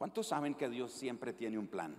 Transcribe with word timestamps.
¿Cuántos 0.00 0.28
saben 0.28 0.54
que 0.54 0.70
Dios 0.70 0.92
siempre 0.92 1.34
tiene 1.34 1.58
un 1.58 1.66
plan? 1.66 1.94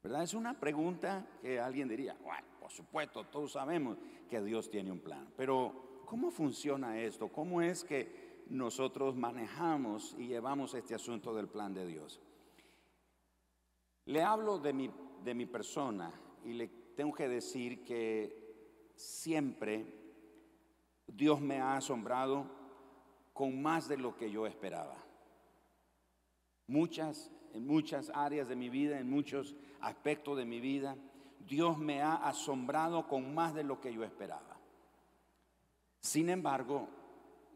¿Verdad? 0.00 0.22
Es 0.22 0.32
una 0.32 0.54
pregunta 0.54 1.26
que 1.42 1.58
alguien 1.58 1.88
diría, 1.88 2.16
bueno, 2.22 2.46
por 2.60 2.70
supuesto, 2.70 3.24
todos 3.24 3.50
sabemos 3.50 3.98
que 4.30 4.40
Dios 4.40 4.70
tiene 4.70 4.92
un 4.92 5.00
plan, 5.00 5.28
pero 5.36 6.04
¿cómo 6.06 6.30
funciona 6.30 7.00
esto? 7.00 7.32
¿Cómo 7.32 7.62
es 7.62 7.82
que 7.82 8.44
nosotros 8.48 9.16
manejamos 9.16 10.14
y 10.18 10.28
llevamos 10.28 10.72
este 10.74 10.94
asunto 10.94 11.34
del 11.34 11.48
plan 11.48 11.74
de 11.74 11.84
Dios? 11.84 12.20
Le 14.04 14.22
hablo 14.22 14.60
de 14.60 14.72
mi, 14.72 14.88
de 15.24 15.34
mi 15.34 15.46
persona 15.46 16.12
y 16.44 16.52
le 16.52 16.68
tengo 16.94 17.12
que 17.12 17.28
decir 17.28 17.82
que 17.82 18.92
siempre 18.94 19.84
Dios 21.08 21.40
me 21.40 21.58
ha 21.58 21.76
asombrado 21.76 22.46
con 23.32 23.60
más 23.60 23.88
de 23.88 23.96
lo 23.96 24.16
que 24.16 24.30
yo 24.30 24.46
esperaba. 24.46 25.05
Muchas, 26.68 27.30
en 27.52 27.66
muchas 27.66 28.10
áreas 28.14 28.48
de 28.48 28.56
mi 28.56 28.68
vida, 28.68 28.98
en 28.98 29.08
muchos 29.08 29.54
aspectos 29.80 30.36
de 30.36 30.44
mi 30.44 30.60
vida, 30.60 30.96
Dios 31.46 31.78
me 31.78 32.02
ha 32.02 32.14
asombrado 32.14 33.06
con 33.06 33.34
más 33.34 33.54
de 33.54 33.64
lo 33.64 33.80
que 33.80 33.92
yo 33.92 34.02
esperaba. 34.02 34.58
Sin 36.00 36.28
embargo, 36.28 36.88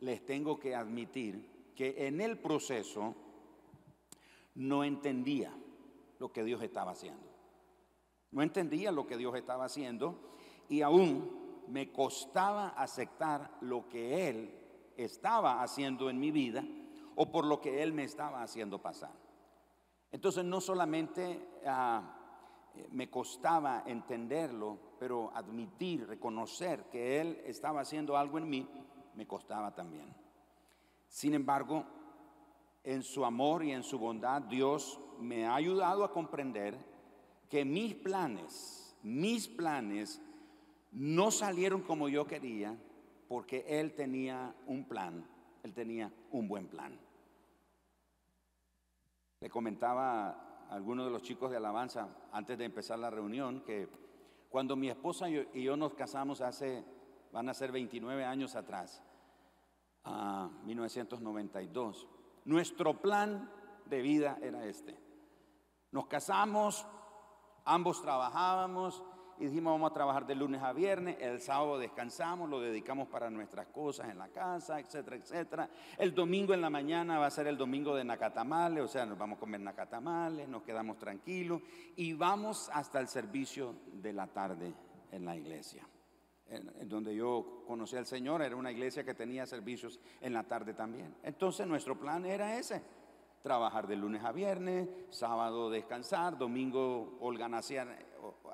les 0.01 0.25
tengo 0.25 0.59
que 0.59 0.75
admitir 0.75 1.73
que 1.75 2.07
en 2.07 2.20
el 2.20 2.39
proceso 2.39 3.15
no 4.55 4.84
entendía 4.84 5.53
lo 6.19 6.33
que 6.33 6.45
Dios 6.45 6.62
estaba 6.62 6.92
haciendo. 6.92 7.27
No 8.31 8.42
entendía 8.42 8.92
lo 8.92 9.06
que 9.06 9.17
Dios 9.17 9.34
estaba 9.34 9.65
haciendo 9.65 10.37
y 10.69 10.83
aún 10.83 11.65
me 11.69 11.91
costaba 11.92 12.69
aceptar 12.69 13.56
lo 13.61 13.89
que 13.89 14.29
Él 14.29 14.55
estaba 14.97 15.62
haciendo 15.62 16.11
en 16.11 16.20
mi 16.20 16.31
vida 16.31 16.65
o 17.23 17.30
por 17.30 17.45
lo 17.45 17.60
que 17.60 17.83
Él 17.83 17.92
me 17.92 18.05
estaba 18.05 18.42
haciendo 18.42 18.80
pasar. 18.80 19.12
Entonces 20.11 20.42
no 20.42 20.59
solamente 20.59 21.51
ah, 21.66 22.16
me 22.92 23.11
costaba 23.11 23.83
entenderlo, 23.84 24.78
pero 24.98 25.30
admitir, 25.34 26.06
reconocer 26.06 26.84
que 26.84 27.20
Él 27.20 27.42
estaba 27.45 27.83
haciendo 27.83 28.17
algo 28.17 28.39
en 28.39 28.48
mí, 28.48 28.67
me 29.17 29.27
costaba 29.27 29.75
también. 29.75 30.14
Sin 31.08 31.34
embargo, 31.34 31.84
en 32.84 33.03
su 33.03 33.23
amor 33.27 33.64
y 33.64 33.73
en 33.73 33.83
su 33.83 33.98
bondad, 33.98 34.41
Dios 34.41 34.98
me 35.19 35.45
ha 35.45 35.55
ayudado 35.55 36.05
a 36.05 36.12
comprender 36.14 36.75
que 37.50 37.67
mis 37.67 37.97
planes, 37.97 38.97
mis 39.02 39.47
planes 39.47 40.23
no 40.91 41.30
salieron 41.30 41.83
como 41.83 42.08
yo 42.08 42.27
quería 42.27 42.78
porque 43.28 43.62
Él 43.69 43.92
tenía 43.92 44.55
un 44.67 44.89
plan, 44.89 45.23
Él 45.62 45.75
tenía 45.75 46.11
un 46.30 46.48
buen 46.48 46.67
plan. 46.67 46.98
Le 49.41 49.48
comentaba 49.48 50.28
a 50.28 50.74
algunos 50.74 51.06
de 51.06 51.10
los 51.10 51.22
chicos 51.22 51.50
de 51.50 51.56
alabanza 51.56 52.08
antes 52.33 52.58
de 52.58 52.64
empezar 52.64 52.98
la 52.98 53.10
reunión 53.10 53.62
que 53.62 53.88
cuando 54.48 54.77
mi 54.77 54.88
esposa 54.88 55.28
y 55.28 55.62
yo 55.62 55.77
nos 55.77 55.94
casamos 55.94 56.41
hace, 56.41 56.84
van 57.33 57.48
a 57.48 57.55
ser 57.55 57.72
29 57.72 58.24
años 58.24 58.55
atrás, 58.56 59.02
a 60.05 60.50
1992, 60.64 62.08
nuestro 62.44 63.00
plan 63.00 63.50
de 63.86 64.02
vida 64.02 64.38
era 64.42 64.64
este. 64.64 64.98
Nos 65.92 66.06
casamos, 66.06 66.86
Ambos 67.64 68.00
trabajábamos 68.02 69.02
y 69.41 69.46
dijimos 69.46 69.72
vamos 69.72 69.91
a 69.91 69.94
trabajar 69.94 70.27
de 70.27 70.34
lunes 70.34 70.62
a 70.62 70.74
viernes, 70.74 71.16
el 71.19 71.41
sábado 71.41 71.78
descansamos, 71.78 72.48
lo 72.48 72.60
dedicamos 72.60 73.08
para 73.08 73.30
nuestras 73.30 73.66
cosas 73.69 74.10
en 74.10 74.19
la 74.19 74.28
casa, 74.28 74.78
etcétera, 74.78 75.16
etcétera. 75.16 75.70
El 75.96 76.14
domingo 76.14 76.52
en 76.52 76.60
la 76.60 76.69
mañana 76.69 77.19
va 77.19 77.27
a 77.27 77.30
ser 77.30 77.46
el 77.46 77.56
domingo 77.56 77.96
de 77.96 78.05
nacatamales, 78.05 78.84
o 78.84 78.88
sea, 78.88 79.06
nos 79.06 79.16
vamos 79.16 79.38
a 79.38 79.41
comer 79.41 79.61
nacatamales, 79.61 80.46
nos 80.46 80.62
quedamos 80.62 80.98
tranquilos 80.98 81.62
y 81.96 82.12
vamos 82.12 82.70
hasta 82.74 83.00
el 83.00 83.08
servicio 83.08 83.77
de 83.91 84.12
la 84.12 84.27
tarde 84.27 84.74
en 85.11 85.24
la 85.24 85.34
iglesia. 85.34 85.88
En, 86.50 86.89
donde 86.89 87.14
yo 87.14 87.62
conocí 87.67 87.96
al 87.96 88.06
Señor, 88.06 88.42
era 88.42 88.56
una 88.56 88.73
iglesia 88.73 89.05
que 89.05 89.14
tenía 89.14 89.46
servicios 89.46 90.00
en 90.20 90.34
la 90.34 90.42
tarde 90.42 90.74
también. 90.74 91.14
Entonces 91.23 91.67
nuestro 91.67 91.98
plan 91.98 92.27
era 92.27 92.58
ese 92.58 92.83
trabajar 93.42 93.86
de 93.86 93.96
lunes 93.96 94.24
a 94.24 94.33
viernes, 94.33 94.89
sábado 95.11 95.70
descansar, 95.70 96.36
domingo 96.36 97.18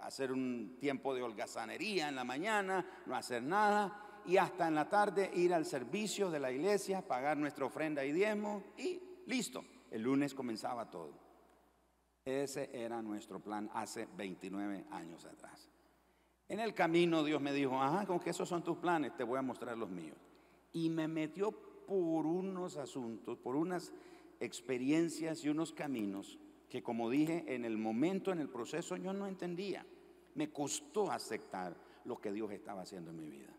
hacer 0.02 0.32
un 0.32 0.76
tiempo 0.78 1.14
de 1.14 1.22
holgazanería 1.22 2.08
en 2.08 2.14
la 2.14 2.24
mañana, 2.24 2.84
no 3.06 3.16
hacer 3.16 3.42
nada, 3.42 4.22
y 4.26 4.36
hasta 4.36 4.69
en 4.69 4.75
la 4.75 4.88
tarde 4.88 5.30
ir 5.34 5.54
al 5.54 5.64
servicio 5.64 6.30
de 6.30 6.41
la 6.41 6.50
iglesia, 6.50 7.06
pagar 7.06 7.36
nuestra 7.36 7.64
ofrenda 7.64 8.04
y 8.04 8.12
diezmo, 8.12 8.62
y 8.76 9.00
listo. 9.26 9.64
El 9.91 10.02
lunes 10.02 10.34
comenzaba 10.34 10.91
todo. 10.91 11.12
Ese 12.25 12.70
era 12.72 13.00
nuestro 13.02 13.38
plan 13.41 13.70
hace 13.72 14.08
29 14.16 14.86
años 14.91 15.25
atrás. 15.25 15.70
En 16.48 16.60
el 16.60 16.75
camino 16.75 17.22
Dios 17.25 17.41
me 17.41 17.52
dijo, 17.52 17.80
ajá, 17.80 18.04
con 18.06 18.20
que 18.20 18.30
esos 18.30 18.48
son 18.48 18.62
tus 18.62 18.78
planes, 18.78 19.16
te 19.16 19.25
voy 19.25 19.38
a 19.38 19.42
mostrar 19.42 19.76
los 19.76 19.91
míos. 19.91 20.16
Y 20.72 20.91
me 20.91 21.08
metió 21.08 21.52
por 21.52 22.26
unos 22.26 22.76
asuntos, 22.76 23.38
por 23.38 23.56
unas 23.56 23.92
experiencias 24.41 25.44
y 25.44 25.48
unos 25.48 25.72
caminos 25.72 26.38
que, 26.69 26.82
como 26.82 27.10
dije, 27.10 27.44
en 27.48 27.64
el 27.64 27.78
momento, 27.78 28.32
en 28.32 28.41
el 28.41 28.48
proceso, 28.48 28.97
yo 28.97 29.12
no 29.12 29.26
entendía. 29.26 29.86
Me 30.34 30.50
costó 30.50 31.10
aceptar 31.10 31.76
lo 32.04 32.20
que 32.20 32.32
Dios 32.32 32.50
estaba 32.52 32.82
haciendo 32.82 33.10
en 33.10 33.16
mi 33.16 33.28
vida. 33.28 33.52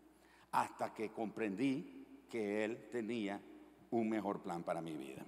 Hasta 0.52 0.94
que 0.94 1.10
comprendí 1.10 2.24
que 2.30 2.64
Él 2.64 2.88
tenía 2.90 3.40
un 3.90 4.08
mejor 4.08 4.40
plan 4.40 4.62
para 4.62 4.80
mi 4.80 4.94
vida. 4.94 5.24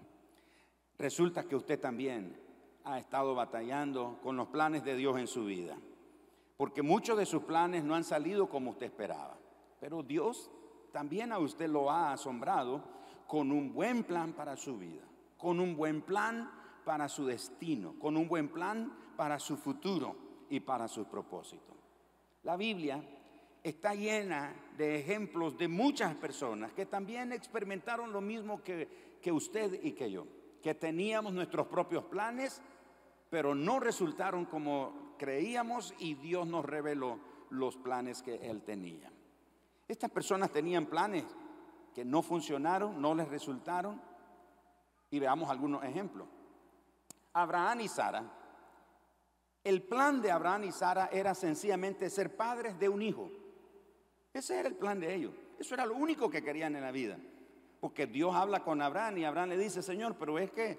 Resulta 0.98 1.44
que 1.44 1.56
usted 1.56 1.80
también 1.80 2.36
ha 2.84 2.98
estado 2.98 3.34
batallando 3.34 4.18
con 4.22 4.36
los 4.36 4.48
planes 4.48 4.84
de 4.84 4.96
Dios 4.96 5.18
en 5.18 5.26
su 5.26 5.44
vida. 5.44 5.76
Porque 6.56 6.82
muchos 6.82 7.16
de 7.16 7.26
sus 7.26 7.42
planes 7.44 7.84
no 7.84 7.94
han 7.94 8.04
salido 8.04 8.48
como 8.48 8.70
usted 8.70 8.86
esperaba. 8.86 9.38
Pero 9.80 10.02
Dios 10.02 10.50
también 10.92 11.32
a 11.32 11.38
usted 11.38 11.68
lo 11.68 11.90
ha 11.90 12.12
asombrado 12.12 12.84
con 13.26 13.50
un 13.50 13.72
buen 13.72 14.04
plan 14.04 14.34
para 14.34 14.56
su 14.56 14.76
vida 14.76 15.09
con 15.40 15.58
un 15.58 15.76
buen 15.76 16.02
plan 16.02 16.50
para 16.84 17.08
su 17.08 17.26
destino, 17.26 17.94
con 17.98 18.16
un 18.16 18.28
buen 18.28 18.48
plan 18.48 18.92
para 19.16 19.38
su 19.38 19.56
futuro 19.56 20.16
y 20.48 20.60
para 20.60 20.88
su 20.88 21.06
propósito. 21.06 21.74
La 22.42 22.56
Biblia 22.56 23.02
está 23.62 23.94
llena 23.94 24.54
de 24.76 24.98
ejemplos 24.98 25.56
de 25.58 25.68
muchas 25.68 26.14
personas 26.14 26.72
que 26.72 26.86
también 26.86 27.32
experimentaron 27.32 28.12
lo 28.12 28.20
mismo 28.20 28.62
que, 28.62 29.18
que 29.20 29.32
usted 29.32 29.82
y 29.82 29.92
que 29.92 30.10
yo, 30.10 30.26
que 30.62 30.74
teníamos 30.74 31.32
nuestros 31.32 31.66
propios 31.66 32.04
planes, 32.04 32.62
pero 33.28 33.54
no 33.54 33.80
resultaron 33.80 34.46
como 34.46 35.14
creíamos 35.18 35.94
y 35.98 36.14
Dios 36.14 36.46
nos 36.46 36.64
reveló 36.64 37.18
los 37.50 37.76
planes 37.76 38.22
que 38.22 38.36
Él 38.36 38.62
tenía. 38.62 39.12
Estas 39.86 40.10
personas 40.10 40.50
tenían 40.50 40.86
planes 40.86 41.24
que 41.94 42.04
no 42.04 42.22
funcionaron, 42.22 43.00
no 43.00 43.14
les 43.14 43.28
resultaron, 43.28 44.00
y 45.10 45.18
veamos 45.18 45.50
algunos 45.50 45.82
ejemplos. 45.84 46.28
Abraham 47.32 47.80
y 47.80 47.88
Sara. 47.88 48.24
El 49.62 49.82
plan 49.82 50.22
de 50.22 50.30
Abraham 50.30 50.64
y 50.64 50.72
Sara 50.72 51.10
era 51.12 51.34
sencillamente 51.34 52.08
ser 52.08 52.36
padres 52.36 52.78
de 52.78 52.88
un 52.88 53.02
hijo. 53.02 53.30
Ese 54.32 54.58
era 54.58 54.68
el 54.68 54.76
plan 54.76 55.00
de 55.00 55.14
ellos. 55.14 55.34
Eso 55.58 55.74
era 55.74 55.84
lo 55.84 55.94
único 55.94 56.30
que 56.30 56.42
querían 56.42 56.76
en 56.76 56.82
la 56.82 56.92
vida. 56.92 57.18
Porque 57.80 58.06
Dios 58.06 58.34
habla 58.34 58.62
con 58.62 58.80
Abraham 58.80 59.18
y 59.18 59.24
Abraham 59.24 59.50
le 59.50 59.58
dice, 59.58 59.82
Señor, 59.82 60.16
pero 60.18 60.38
es 60.38 60.50
que 60.50 60.78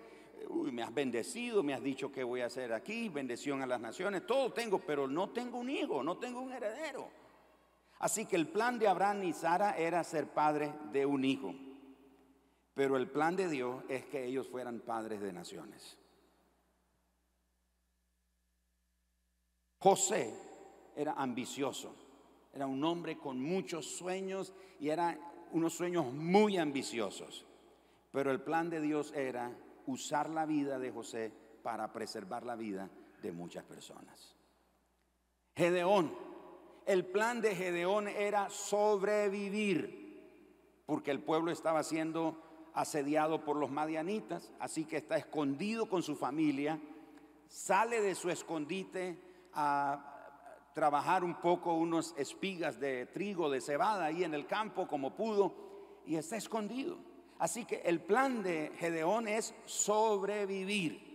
uy, 0.49 0.71
me 0.71 0.83
has 0.83 0.93
bendecido, 0.93 1.63
me 1.63 1.73
has 1.73 1.83
dicho 1.83 2.11
que 2.11 2.23
voy 2.23 2.41
a 2.41 2.47
hacer 2.47 2.73
aquí, 2.73 3.09
bendición 3.09 3.61
a 3.61 3.65
las 3.65 3.79
naciones, 3.79 4.25
todo 4.25 4.51
tengo, 4.51 4.79
pero 4.79 5.07
no 5.07 5.29
tengo 5.29 5.59
un 5.59 5.69
hijo, 5.69 6.03
no 6.03 6.17
tengo 6.17 6.41
un 6.41 6.51
heredero. 6.51 7.09
Así 7.99 8.25
que 8.25 8.35
el 8.35 8.47
plan 8.47 8.79
de 8.79 8.87
Abraham 8.87 9.23
y 9.23 9.33
Sara 9.33 9.77
era 9.77 10.03
ser 10.03 10.27
padre 10.27 10.73
de 10.91 11.05
un 11.05 11.23
hijo. 11.23 11.53
Pero 12.73 12.97
el 12.97 13.09
plan 13.09 13.35
de 13.35 13.49
Dios 13.49 13.83
es 13.89 14.05
que 14.05 14.25
ellos 14.25 14.47
fueran 14.47 14.79
padres 14.79 15.21
de 15.21 15.33
naciones. 15.33 15.97
José 19.79 20.33
era 20.95 21.13
ambicioso, 21.13 21.95
era 22.53 22.67
un 22.67 22.83
hombre 22.83 23.17
con 23.17 23.41
muchos 23.41 23.97
sueños 23.97 24.53
y 24.79 24.89
eran 24.89 25.19
unos 25.51 25.73
sueños 25.73 26.13
muy 26.13 26.57
ambiciosos. 26.57 27.45
Pero 28.11 28.31
el 28.31 28.41
plan 28.41 28.69
de 28.69 28.79
Dios 28.79 29.11
era 29.13 29.51
usar 29.87 30.29
la 30.29 30.45
vida 30.45 30.79
de 30.79 30.91
José 30.91 31.31
para 31.63 31.91
preservar 31.91 32.45
la 32.45 32.55
vida 32.55 32.89
de 33.21 33.31
muchas 33.31 33.63
personas. 33.63 34.35
Gedeón, 35.55 36.15
el 36.85 37.05
plan 37.05 37.41
de 37.41 37.55
Gedeón 37.55 38.07
era 38.07 38.49
sobrevivir, 38.49 39.99
porque 40.85 41.11
el 41.11 41.21
pueblo 41.21 41.51
estaba 41.51 41.83
siendo 41.83 42.50
asediado 42.73 43.43
por 43.43 43.57
los 43.57 43.69
madianitas, 43.69 44.51
así 44.59 44.85
que 44.85 44.97
está 44.97 45.17
escondido 45.17 45.87
con 45.89 46.03
su 46.03 46.15
familia, 46.15 46.79
sale 47.47 48.01
de 48.01 48.15
su 48.15 48.29
escondite 48.29 49.17
a 49.53 50.69
trabajar 50.73 51.23
un 51.23 51.35
poco 51.35 51.73
unas 51.73 52.13
espigas 52.17 52.79
de 52.79 53.07
trigo, 53.07 53.49
de 53.49 53.61
cebada 53.61 54.05
ahí 54.05 54.23
en 54.23 54.33
el 54.33 54.47
campo 54.47 54.87
como 54.87 55.15
pudo, 55.15 56.01
y 56.05 56.15
está 56.15 56.37
escondido. 56.37 56.97
Así 57.39 57.65
que 57.65 57.81
el 57.81 58.01
plan 58.01 58.43
de 58.43 58.71
Gedeón 58.77 59.27
es 59.27 59.53
sobrevivir, 59.65 61.11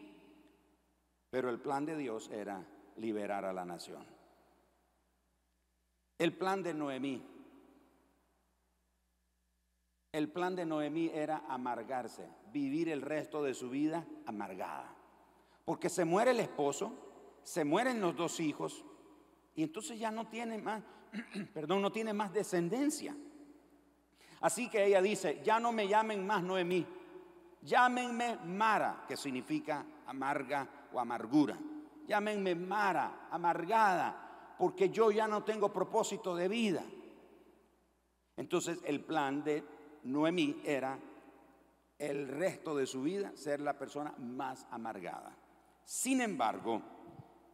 pero 1.31 1.50
el 1.50 1.61
plan 1.61 1.87
de 1.87 1.97
Dios 1.97 2.29
era 2.31 2.67
liberar 2.97 3.44
a 3.44 3.53
la 3.53 3.64
nación. 3.64 4.05
El 6.19 6.37
plan 6.37 6.62
de 6.62 6.75
Noemí, 6.75 7.23
el 10.16 10.30
plan 10.30 10.56
de 10.56 10.64
Noemí 10.64 11.10
era 11.12 11.44
amargarse, 11.46 12.26
vivir 12.50 12.88
el 12.88 13.02
resto 13.02 13.42
de 13.42 13.52
su 13.52 13.68
vida 13.68 14.06
amargada, 14.24 14.94
porque 15.64 15.90
se 15.90 16.06
muere 16.06 16.30
el 16.30 16.40
esposo, 16.40 17.38
se 17.42 17.66
mueren 17.66 18.00
los 18.00 18.16
dos 18.16 18.40
hijos 18.40 18.82
y 19.54 19.62
entonces 19.62 19.98
ya 19.98 20.10
no 20.10 20.26
tiene 20.26 20.56
más, 20.56 20.82
perdón, 21.52 21.82
no 21.82 21.92
tiene 21.92 22.14
más 22.14 22.32
descendencia. 22.32 23.14
Así 24.40 24.70
que 24.70 24.86
ella 24.86 25.02
dice, 25.02 25.42
ya 25.44 25.60
no 25.60 25.70
me 25.70 25.86
llamen 25.86 26.26
más 26.26 26.42
Noemí, 26.42 26.86
llámenme 27.60 28.38
Mara, 28.46 29.04
que 29.06 29.19
significa 29.19 29.84
amarga 30.06 30.66
o 30.94 30.98
amargura. 30.98 31.58
Llámenme 32.06 32.54
Mara, 32.54 33.28
amargada, 33.30 34.54
porque 34.58 34.88
yo 34.88 35.10
ya 35.10 35.28
no 35.28 35.44
tengo 35.44 35.70
propósito 35.70 36.34
de 36.34 36.48
vida. 36.48 36.82
Entonces 38.36 38.80
el 38.84 39.00
plan 39.00 39.42
de 39.42 39.75
Noemí 40.06 40.61
era 40.64 40.99
el 41.99 42.29
resto 42.29 42.76
de 42.76 42.87
su 42.87 43.03
vida 43.03 43.32
ser 43.35 43.61
la 43.61 43.79
persona 43.79 44.14
más 44.19 44.67
amargada. 44.70 45.37
Sin 45.85 46.20
embargo, 46.20 46.82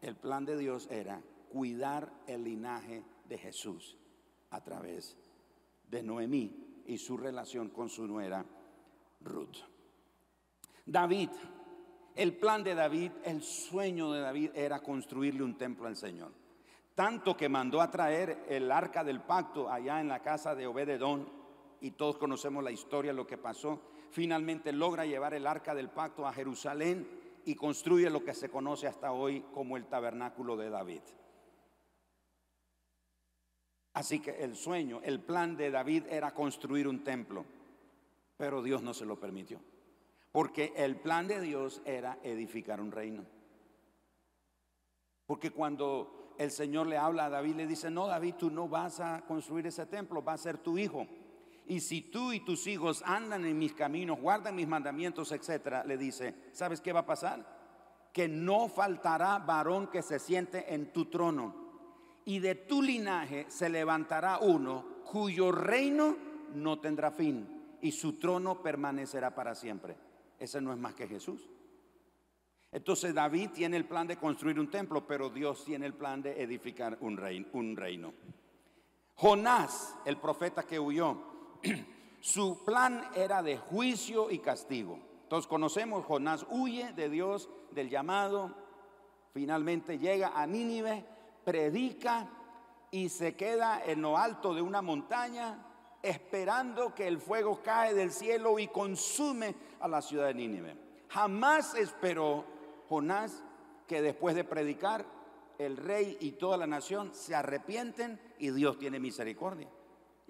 el 0.00 0.16
plan 0.16 0.44
de 0.44 0.56
Dios 0.56 0.88
era 0.90 1.22
cuidar 1.50 2.12
el 2.26 2.44
linaje 2.44 3.04
de 3.28 3.38
Jesús 3.38 3.96
a 4.50 4.62
través 4.62 5.16
de 5.88 6.02
Noemí 6.02 6.82
y 6.86 6.98
su 6.98 7.16
relación 7.16 7.70
con 7.70 7.88
su 7.88 8.06
nuera 8.06 8.44
Ruth. 9.20 9.58
David, 10.84 11.30
el 12.16 12.36
plan 12.36 12.64
de 12.64 12.74
David, 12.74 13.12
el 13.24 13.42
sueño 13.42 14.10
de 14.12 14.20
David 14.20 14.50
era 14.54 14.80
construirle 14.80 15.42
un 15.42 15.56
templo 15.56 15.86
al 15.86 15.96
Señor. 15.96 16.32
Tanto 16.94 17.36
que 17.36 17.48
mandó 17.48 17.80
a 17.80 17.90
traer 17.90 18.44
el 18.48 18.70
arca 18.70 19.04
del 19.04 19.22
pacto 19.22 19.70
allá 19.70 20.00
en 20.00 20.08
la 20.08 20.20
casa 20.20 20.54
de 20.54 20.66
Obededón, 20.66 21.41
y 21.82 21.90
todos 21.90 22.16
conocemos 22.16 22.62
la 22.64 22.70
historia, 22.70 23.12
lo 23.12 23.26
que 23.26 23.36
pasó. 23.36 23.82
Finalmente 24.10 24.72
logra 24.72 25.04
llevar 25.04 25.34
el 25.34 25.46
arca 25.46 25.74
del 25.74 25.90
pacto 25.90 26.26
a 26.26 26.32
Jerusalén 26.32 27.06
y 27.44 27.56
construye 27.56 28.08
lo 28.08 28.24
que 28.24 28.34
se 28.34 28.48
conoce 28.48 28.86
hasta 28.86 29.12
hoy 29.12 29.44
como 29.52 29.76
el 29.76 29.86
tabernáculo 29.86 30.56
de 30.56 30.70
David. 30.70 31.02
Así 33.94 34.20
que 34.20 34.42
el 34.42 34.56
sueño, 34.56 35.00
el 35.02 35.20
plan 35.20 35.56
de 35.56 35.70
David 35.70 36.04
era 36.08 36.32
construir 36.32 36.86
un 36.86 37.02
templo, 37.02 37.44
pero 38.36 38.62
Dios 38.62 38.82
no 38.82 38.94
se 38.94 39.04
lo 39.04 39.18
permitió. 39.18 39.60
Porque 40.30 40.72
el 40.76 40.96
plan 40.96 41.26
de 41.26 41.40
Dios 41.40 41.82
era 41.84 42.18
edificar 42.22 42.80
un 42.80 42.92
reino. 42.92 43.26
Porque 45.26 45.50
cuando 45.50 46.34
el 46.38 46.50
Señor 46.50 46.86
le 46.86 46.96
habla 46.96 47.26
a 47.26 47.30
David, 47.30 47.56
le 47.56 47.66
dice, 47.66 47.90
no, 47.90 48.06
David, 48.06 48.36
tú 48.38 48.50
no 48.50 48.68
vas 48.68 49.00
a 49.00 49.22
construir 49.26 49.66
ese 49.66 49.84
templo, 49.86 50.24
va 50.24 50.34
a 50.34 50.38
ser 50.38 50.58
tu 50.58 50.78
hijo. 50.78 51.06
Y 51.66 51.80
si 51.80 52.02
tú 52.02 52.32
y 52.32 52.40
tus 52.40 52.66
hijos 52.66 53.02
andan 53.06 53.44
en 53.44 53.58
mis 53.58 53.72
caminos, 53.72 54.20
guardan 54.20 54.56
mis 54.56 54.68
mandamientos, 54.68 55.32
etcétera, 55.32 55.84
le 55.84 55.96
dice, 55.96 56.34
¿sabes 56.52 56.80
qué 56.80 56.92
va 56.92 57.00
a 57.00 57.06
pasar? 57.06 58.10
Que 58.12 58.28
no 58.28 58.68
faltará 58.68 59.38
varón 59.38 59.86
que 59.88 60.02
se 60.02 60.18
siente 60.18 60.74
en 60.74 60.92
tu 60.92 61.06
trono 61.06 61.62
y 62.24 62.38
de 62.38 62.54
tu 62.54 62.82
linaje 62.82 63.46
se 63.48 63.68
levantará 63.68 64.38
uno 64.38 64.84
cuyo 65.04 65.52
reino 65.52 66.16
no 66.54 66.78
tendrá 66.78 67.10
fin 67.10 67.76
y 67.80 67.92
su 67.92 68.14
trono 68.14 68.62
permanecerá 68.62 69.34
para 69.34 69.54
siempre. 69.54 69.96
Ese 70.38 70.60
no 70.60 70.72
es 70.72 70.78
más 70.78 70.94
que 70.94 71.08
Jesús. 71.08 71.48
Entonces 72.70 73.14
David 73.14 73.50
tiene 73.50 73.76
el 73.76 73.84
plan 73.84 74.06
de 74.06 74.16
construir 74.16 74.58
un 74.58 74.70
templo, 74.70 75.06
pero 75.06 75.28
Dios 75.28 75.64
tiene 75.64 75.86
el 75.86 75.94
plan 75.94 76.22
de 76.22 76.42
edificar 76.42 76.96
un 77.00 77.16
reino. 77.16 77.48
Un 77.52 77.76
reino. 77.76 78.14
Jonás, 79.14 79.94
el 80.06 80.16
profeta 80.16 80.62
que 80.62 80.80
huyó, 80.80 81.31
su 82.20 82.64
plan 82.64 83.08
era 83.14 83.42
de 83.42 83.56
juicio 83.58 84.30
y 84.30 84.38
castigo. 84.38 84.98
Todos 85.28 85.46
conocemos, 85.46 86.04
Jonás 86.04 86.46
huye 86.50 86.92
de 86.92 87.08
Dios, 87.08 87.48
del 87.70 87.88
llamado, 87.88 88.54
finalmente 89.32 89.98
llega 89.98 90.32
a 90.34 90.46
Nínive 90.46 91.06
predica 91.44 92.28
y 92.90 93.08
se 93.08 93.34
queda 93.34 93.82
en 93.84 94.02
lo 94.02 94.18
alto 94.18 94.54
de 94.54 94.62
una 94.62 94.82
montaña 94.82 95.66
esperando 96.02 96.94
que 96.94 97.06
el 97.06 97.18
fuego 97.18 97.60
cae 97.62 97.94
del 97.94 98.10
cielo 98.10 98.58
y 98.58 98.68
consume 98.68 99.54
a 99.80 99.88
la 99.88 100.02
ciudad 100.02 100.26
de 100.26 100.34
Nínive. 100.34 100.76
Jamás 101.08 101.74
esperó 101.74 102.44
Jonás 102.88 103.42
que 103.86 104.02
después 104.02 104.34
de 104.34 104.44
predicar 104.44 105.04
el 105.58 105.76
rey 105.76 106.16
y 106.20 106.32
toda 106.32 106.56
la 106.56 106.66
nación 106.66 107.14
se 107.14 107.34
arrepienten 107.34 108.20
y 108.38 108.50
Dios 108.50 108.78
tiene 108.78 108.98
misericordia. 108.98 109.68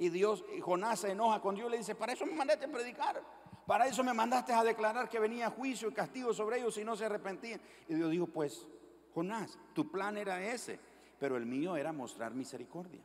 Y 0.03 0.09
Dios, 0.09 0.45
y 0.57 0.61
Jonás 0.61 0.99
se 0.99 1.13
enoja 1.13 1.41
con 1.41 1.55
Dios, 1.55 1.71
le 1.71 1.79
dice, 1.79 1.95
para 1.95 2.13
eso 2.13 2.27
me 2.27 2.33
mandaste 2.33 2.65
a 2.65 2.73
predicar, 2.73 3.23
para 3.69 3.87
eso 3.87 4.03
me 4.03 4.13
mandaste 4.13 4.53
a 4.53 4.65
declarar 4.65 5.09
que 5.09 5.21
venía 5.21 5.49
juicio 5.49 5.89
y 5.89 5.93
castigo 5.93 6.35
sobre 6.35 6.59
ellos 6.59 6.75
si 6.75 6.83
no 6.83 6.97
se 6.97 7.05
arrepentían. 7.05 7.61
Y 7.87 7.95
Dios 7.95 8.11
dijo, 8.11 8.27
pues, 8.27 8.67
Jonás, 9.15 9.57
tu 9.73 9.93
plan 9.93 10.17
era 10.17 10.43
ese, 10.43 10.81
pero 11.21 11.37
el 11.37 11.47
mío 11.47 11.77
era 11.77 11.93
mostrar 11.93 12.35
misericordia. 12.35 13.01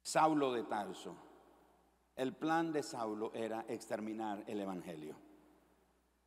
Saulo 0.00 0.50
de 0.54 0.62
Tarso. 0.62 1.14
El 2.14 2.32
plan 2.32 2.72
de 2.72 2.82
Saulo 2.82 3.32
era 3.34 3.66
exterminar 3.68 4.44
el 4.46 4.62
Evangelio. 4.62 5.14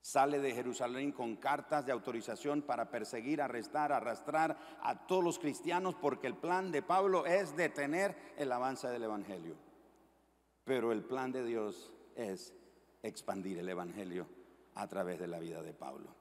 Sale 0.01 0.40
de 0.40 0.54
Jerusalén 0.54 1.12
con 1.12 1.36
cartas 1.36 1.86
de 1.86 1.92
autorización 1.92 2.62
para 2.62 2.90
perseguir, 2.90 3.42
arrestar, 3.42 3.92
arrastrar 3.92 4.57
a 4.81 5.07
todos 5.07 5.24
los 5.24 5.40
cristianos 5.40 5.96
porque 5.96 6.28
el 6.28 6.36
plan 6.36 6.72
de 6.72 6.81
Pablo 6.81 7.25
es 7.25 7.56
detener 7.56 8.16
el 8.38 8.51
avance 8.51 8.88
del 8.88 9.04
Evangelio. 9.04 9.56
Pero 10.63 10.92
el 10.92 11.04
plan 11.04 11.31
de 11.31 11.44
Dios 11.44 11.94
es 12.16 12.54
expandir 13.04 13.60
el 13.60 13.69
Evangelio 13.69 14.28
a 14.75 14.88
través 14.88 15.19
de 15.19 15.28
la 15.28 15.40
vida 15.40 15.62
de 15.62 15.74
Pablo. 15.74 16.16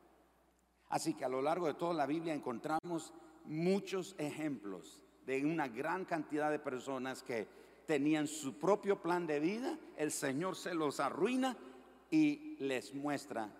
Así 0.89 1.15
que 1.15 1.25
a 1.25 1.29
lo 1.29 1.43
largo 1.43 1.67
de 1.67 1.75
toda 1.75 1.95
la 1.95 2.07
Biblia 2.07 2.35
encontramos 2.35 3.13
muchos 3.45 4.15
ejemplos 4.19 5.01
de 5.27 5.45
una 5.45 5.69
gran 5.69 6.05
cantidad 6.05 6.51
de 6.51 6.59
personas 6.59 7.23
que 7.23 7.47
tenían 7.87 8.27
su 8.27 8.59
propio 8.59 9.01
plan 9.01 9.27
de 9.27 9.41
vida, 9.41 9.79
el 9.97 10.11
Señor 10.11 10.57
se 10.57 10.75
los 10.75 11.01
arruina 11.01 11.57
y 12.11 12.57
les 12.59 12.95
muestra 12.95 13.51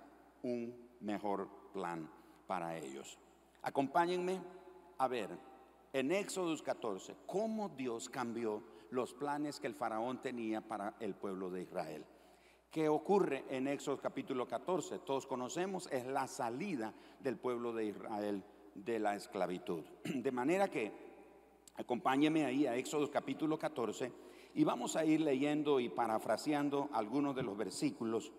un 0.43 0.75
mejor 1.01 1.49
plan 1.73 2.11
para 2.47 2.77
ellos. 2.77 3.19
Acompáñenme 3.63 4.41
a 4.99 5.09
ver 5.09 5.31
en 5.93 6.13
Éxodo 6.13 6.57
14 6.63 7.17
cómo 7.27 7.69
Dios 7.71 8.09
cambió 8.09 8.63
los 8.91 9.15
planes 9.15 9.61
que 9.61 9.67
el 9.67 9.75
faraón 9.75 10.21
tenía 10.23 10.61
para 10.61 10.95
el 11.01 11.15
pueblo 11.15 11.51
de 11.51 11.63
Israel. 11.63 12.05
¿Qué 12.71 12.89
ocurre 12.89 13.45
en 13.49 13.67
Éxodo 13.67 13.99
capítulo 13.99 14.47
14? 14.47 14.99
Todos 15.01 15.27
conocemos, 15.27 15.89
es 15.91 16.07
la 16.07 16.27
salida 16.27 16.93
del 17.21 17.39
pueblo 17.39 17.73
de 17.73 17.87
Israel 17.87 18.45
de 18.75 18.99
la 18.99 19.17
esclavitud. 19.17 19.85
De 20.05 20.31
manera 20.31 20.69
que 20.69 20.93
acompáñeme 21.77 22.45
ahí 22.45 22.67
a 22.67 22.77
Éxodo 22.77 23.11
capítulo 23.11 23.59
14 23.59 24.13
y 24.55 24.65
vamos 24.65 24.97
a 24.97 25.05
ir 25.05 25.21
leyendo 25.21 25.81
y 25.81 25.89
parafraseando 25.89 26.89
algunos 26.93 27.35
de 27.35 27.43
los 27.43 27.57
versículos. 27.57 28.33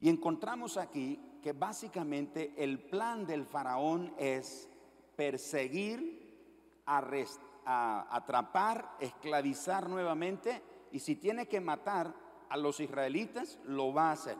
Y 0.00 0.08
encontramos 0.08 0.76
aquí 0.76 1.20
que 1.42 1.52
básicamente 1.52 2.54
el 2.56 2.78
plan 2.78 3.26
del 3.26 3.44
faraón 3.44 4.14
es 4.18 4.68
perseguir, 5.16 6.82
atrapar, 6.84 8.96
esclavizar 9.00 9.88
nuevamente 9.88 10.62
y 10.92 11.00
si 11.00 11.16
tiene 11.16 11.46
que 11.46 11.60
matar, 11.60 12.14
a 12.48 12.56
los 12.56 12.80
israelitas, 12.80 13.58
lo 13.64 13.92
va 13.92 14.08
a 14.08 14.12
hacer. 14.12 14.36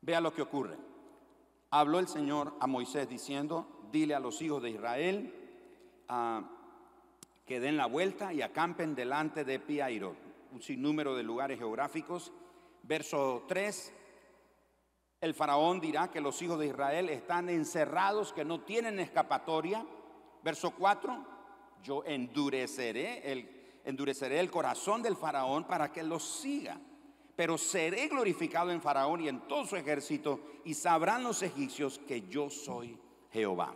Vea 0.00 0.20
lo 0.20 0.32
que 0.32 0.42
ocurre. 0.42 0.76
Habló 1.70 1.98
el 1.98 2.08
Señor 2.08 2.54
a 2.60 2.66
Moisés 2.66 3.08
diciendo, 3.08 3.88
dile 3.92 4.14
a 4.14 4.20
los 4.20 4.40
hijos 4.42 4.62
de 4.62 4.70
Israel 4.70 5.34
ah, 6.08 6.42
que 7.46 7.60
den 7.60 7.76
la 7.76 7.86
vuelta 7.86 8.32
y 8.32 8.42
acampen 8.42 8.94
delante 8.94 9.44
de 9.44 9.58
Piairo, 9.58 10.16
un 10.52 10.62
sinnúmero 10.62 11.14
de 11.14 11.22
lugares 11.22 11.58
geográficos. 11.58 12.32
Verso 12.82 13.44
3, 13.46 13.92
el 15.20 15.34
faraón 15.34 15.80
dirá 15.80 16.10
que 16.10 16.20
los 16.20 16.40
hijos 16.42 16.58
de 16.58 16.66
Israel 16.66 17.08
están 17.08 17.48
encerrados, 17.48 18.32
que 18.32 18.44
no 18.44 18.60
tienen 18.60 18.98
escapatoria. 18.98 19.84
Verso 20.42 20.72
4, 20.72 21.26
yo 21.82 22.02
endureceré 22.04 23.30
el, 23.30 23.80
endureceré 23.84 24.40
el 24.40 24.50
corazón 24.50 25.02
del 25.02 25.16
faraón 25.16 25.64
para 25.64 25.92
que 25.92 26.02
los 26.02 26.24
siga 26.24 26.80
pero 27.40 27.56
seré 27.56 28.08
glorificado 28.08 28.70
en 28.70 28.82
Faraón 28.82 29.22
y 29.22 29.28
en 29.28 29.48
todo 29.48 29.64
su 29.64 29.74
ejército, 29.74 30.40
y 30.62 30.74
sabrán 30.74 31.22
los 31.22 31.42
egipcios 31.42 31.98
que 31.98 32.28
yo 32.28 32.50
soy 32.50 32.98
Jehová. 33.32 33.74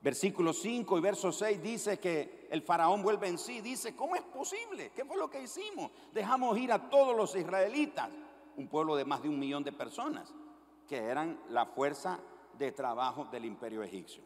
Versículo 0.00 0.54
5 0.54 0.96
y 0.96 1.00
verso 1.02 1.30
6 1.30 1.62
dice 1.62 1.98
que 1.98 2.48
el 2.50 2.62
faraón 2.62 3.02
vuelve 3.02 3.28
en 3.28 3.36
sí. 3.36 3.60
Dice, 3.60 3.94
¿cómo 3.94 4.16
es 4.16 4.22
posible? 4.22 4.90
¿Qué 4.96 5.04
fue 5.04 5.18
lo 5.18 5.28
que 5.28 5.42
hicimos? 5.42 5.90
Dejamos 6.14 6.56
ir 6.56 6.72
a 6.72 6.88
todos 6.88 7.14
los 7.14 7.36
israelitas, 7.36 8.08
un 8.56 8.68
pueblo 8.68 8.96
de 8.96 9.04
más 9.04 9.22
de 9.22 9.28
un 9.28 9.38
millón 9.38 9.64
de 9.64 9.72
personas, 9.72 10.32
que 10.88 10.96
eran 10.96 11.38
la 11.50 11.66
fuerza 11.66 12.18
de 12.58 12.72
trabajo 12.72 13.26
del 13.26 13.44
imperio 13.44 13.82
egipcio. 13.82 14.24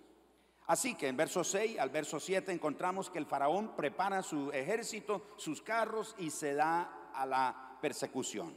Así 0.66 0.94
que 0.94 1.08
en 1.08 1.16
verso 1.16 1.42
6 1.44 1.78
al 1.78 1.90
verso 1.90 2.20
7 2.20 2.52
encontramos 2.52 3.10
que 3.10 3.18
el 3.18 3.26
faraón 3.26 3.74
prepara 3.76 4.22
su 4.22 4.50
ejército, 4.52 5.22
sus 5.36 5.60
carros 5.60 6.14
y 6.18 6.30
se 6.30 6.54
da 6.54 7.10
a 7.12 7.26
la 7.26 7.78
persecución. 7.80 8.54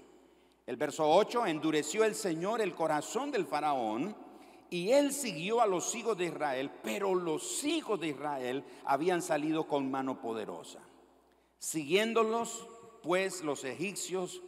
El 0.65 0.77
verso 0.77 1.07
8, 1.07 1.45
endureció 1.47 2.03
el 2.03 2.15
Señor 2.15 2.61
el 2.61 2.73
corazón 2.73 3.31
del 3.31 3.45
faraón 3.45 4.15
y 4.69 4.91
él 4.91 5.13
siguió 5.13 5.61
a 5.61 5.67
los 5.67 5.93
hijos 5.93 6.17
de 6.17 6.25
Israel, 6.25 6.71
pero 6.83 7.13
los 7.13 7.63
hijos 7.63 7.99
de 7.99 8.07
Israel 8.07 8.63
habían 8.85 9.21
salido 9.21 9.67
con 9.67 9.89
mano 9.91 10.19
poderosa. 10.21 10.79
Siguiéndolos, 11.59 12.67
pues 13.03 13.43
los 13.43 13.63
egipcios 13.63 14.41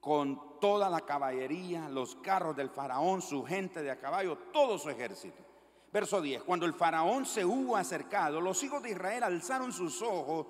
con 0.00 0.40
toda 0.60 0.88
la 0.88 1.00
caballería, 1.00 1.88
los 1.88 2.16
carros 2.16 2.56
del 2.56 2.70
faraón, 2.70 3.22
su 3.22 3.44
gente 3.44 3.82
de 3.82 3.90
a 3.90 3.98
caballo, 3.98 4.38
todo 4.52 4.78
su 4.78 4.90
ejército. 4.90 5.44
Verso 5.92 6.20
10, 6.20 6.42
cuando 6.42 6.66
el 6.66 6.74
faraón 6.74 7.24
se 7.24 7.44
hubo 7.44 7.76
acercado, 7.76 8.40
los 8.40 8.62
hijos 8.62 8.82
de 8.82 8.90
Israel 8.90 9.22
alzaron 9.22 9.72
sus 9.72 10.02
ojos 10.02 10.46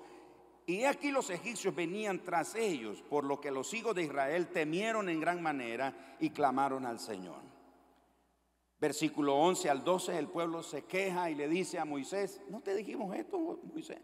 y 0.65 0.83
aquí 0.83 1.11
los 1.11 1.29
egipcios 1.29 1.73
venían 1.73 2.23
tras 2.23 2.55
ellos, 2.55 3.01
por 3.01 3.23
lo 3.23 3.39
que 3.39 3.49
los 3.49 3.73
hijos 3.73 3.95
de 3.95 4.03
Israel 4.03 4.49
temieron 4.49 5.09
en 5.09 5.19
gran 5.19 5.41
manera 5.41 6.15
y 6.19 6.29
clamaron 6.29 6.85
al 6.85 6.99
Señor. 6.99 7.41
Versículo 8.79 9.35
11 9.35 9.69
al 9.69 9.83
12, 9.83 10.17
el 10.17 10.27
pueblo 10.27 10.61
se 10.61 10.85
queja 10.85 11.29
y 11.29 11.35
le 11.35 11.47
dice 11.47 11.79
a 11.79 11.85
Moisés, 11.85 12.41
¿no 12.49 12.61
te 12.61 12.75
dijimos 12.75 13.15
esto, 13.15 13.59
Moisés? 13.63 13.99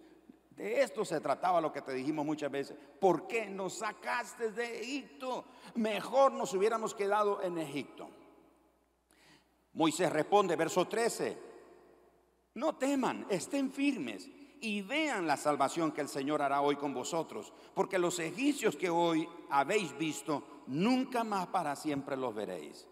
De 0.56 0.82
esto 0.82 1.04
se 1.04 1.20
trataba 1.20 1.60
lo 1.60 1.72
que 1.72 1.82
te 1.82 1.94
dijimos 1.94 2.26
muchas 2.26 2.50
veces. 2.50 2.78
¿Por 3.00 3.28
qué 3.28 3.48
nos 3.48 3.74
sacaste 3.74 4.52
de 4.52 4.80
Egipto? 4.80 5.46
Mejor 5.76 6.32
nos 6.32 6.54
hubiéramos 6.54 6.94
quedado 6.94 7.42
en 7.42 7.58
Egipto. 7.58 8.10
Moisés 9.74 10.12
responde, 10.12 10.56
verso 10.56 10.88
13, 10.88 11.38
no 12.54 12.76
teman, 12.76 13.26
estén 13.30 13.72
firmes 13.72 14.30
y 14.62 14.82
vean 14.82 15.28
la 15.28 15.36
salvación 15.36 15.92
que 15.92 16.00
el 16.00 16.08
Señor 16.08 16.42
hará 16.42 16.62
hoy 16.62 16.78
con 16.78 16.94
vosotros, 16.94 17.52
porque 17.74 18.00
los 18.00 18.18
egipcios 18.20 18.78
que 18.78 18.90
hoy 18.90 19.28
habéis 19.50 19.96
visto, 19.98 20.64
nunca 20.68 21.26
más 21.26 21.48
para 21.48 21.76
siempre 21.76 22.16
los 22.16 22.34
veréis. 22.34 22.88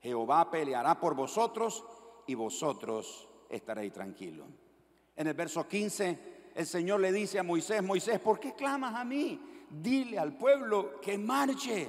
Jehová 0.00 0.50
peleará 0.50 1.00
por 1.00 1.14
vosotros 1.14 1.82
y 2.26 2.34
vosotros 2.34 3.26
estaréis 3.48 3.94
tranquilos. 3.94 4.46
En 5.16 5.26
el 5.26 5.34
verso 5.34 5.66
15, 5.66 6.37
el 6.58 6.66
Señor 6.66 6.98
le 6.98 7.12
dice 7.12 7.38
a 7.38 7.44
Moisés, 7.44 7.84
Moisés, 7.84 8.18
¿por 8.18 8.40
qué 8.40 8.52
clamas 8.52 8.92
a 8.96 9.04
mí? 9.04 9.40
Dile 9.70 10.18
al 10.18 10.36
pueblo 10.36 11.00
que 11.00 11.16
marche. 11.16 11.88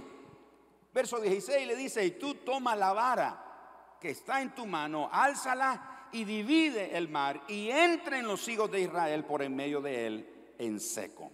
Verso 0.93 1.19
16 1.19 1.65
le 1.65 1.75
dice, 1.75 2.05
y 2.05 2.11
tú 2.11 2.35
toma 2.35 2.75
la 2.75 2.93
vara 2.93 3.97
que 3.99 4.11
está 4.11 4.43
en 4.43 4.53
tu 4.53 4.67
mano, 4.67 5.09
álzala 5.11 6.09
y 6.11 6.23
divide 6.23 6.95
el 6.95 7.09
mar 7.09 7.41
y 7.47 7.71
entren 7.71 8.27
los 8.27 8.47
hijos 8.47 8.69
de 8.69 8.81
Israel 8.81 9.25
por 9.25 9.41
en 9.41 9.55
medio 9.55 9.81
de 9.81 10.05
él 10.05 10.53
en 10.59 10.79
seco. 10.79 11.31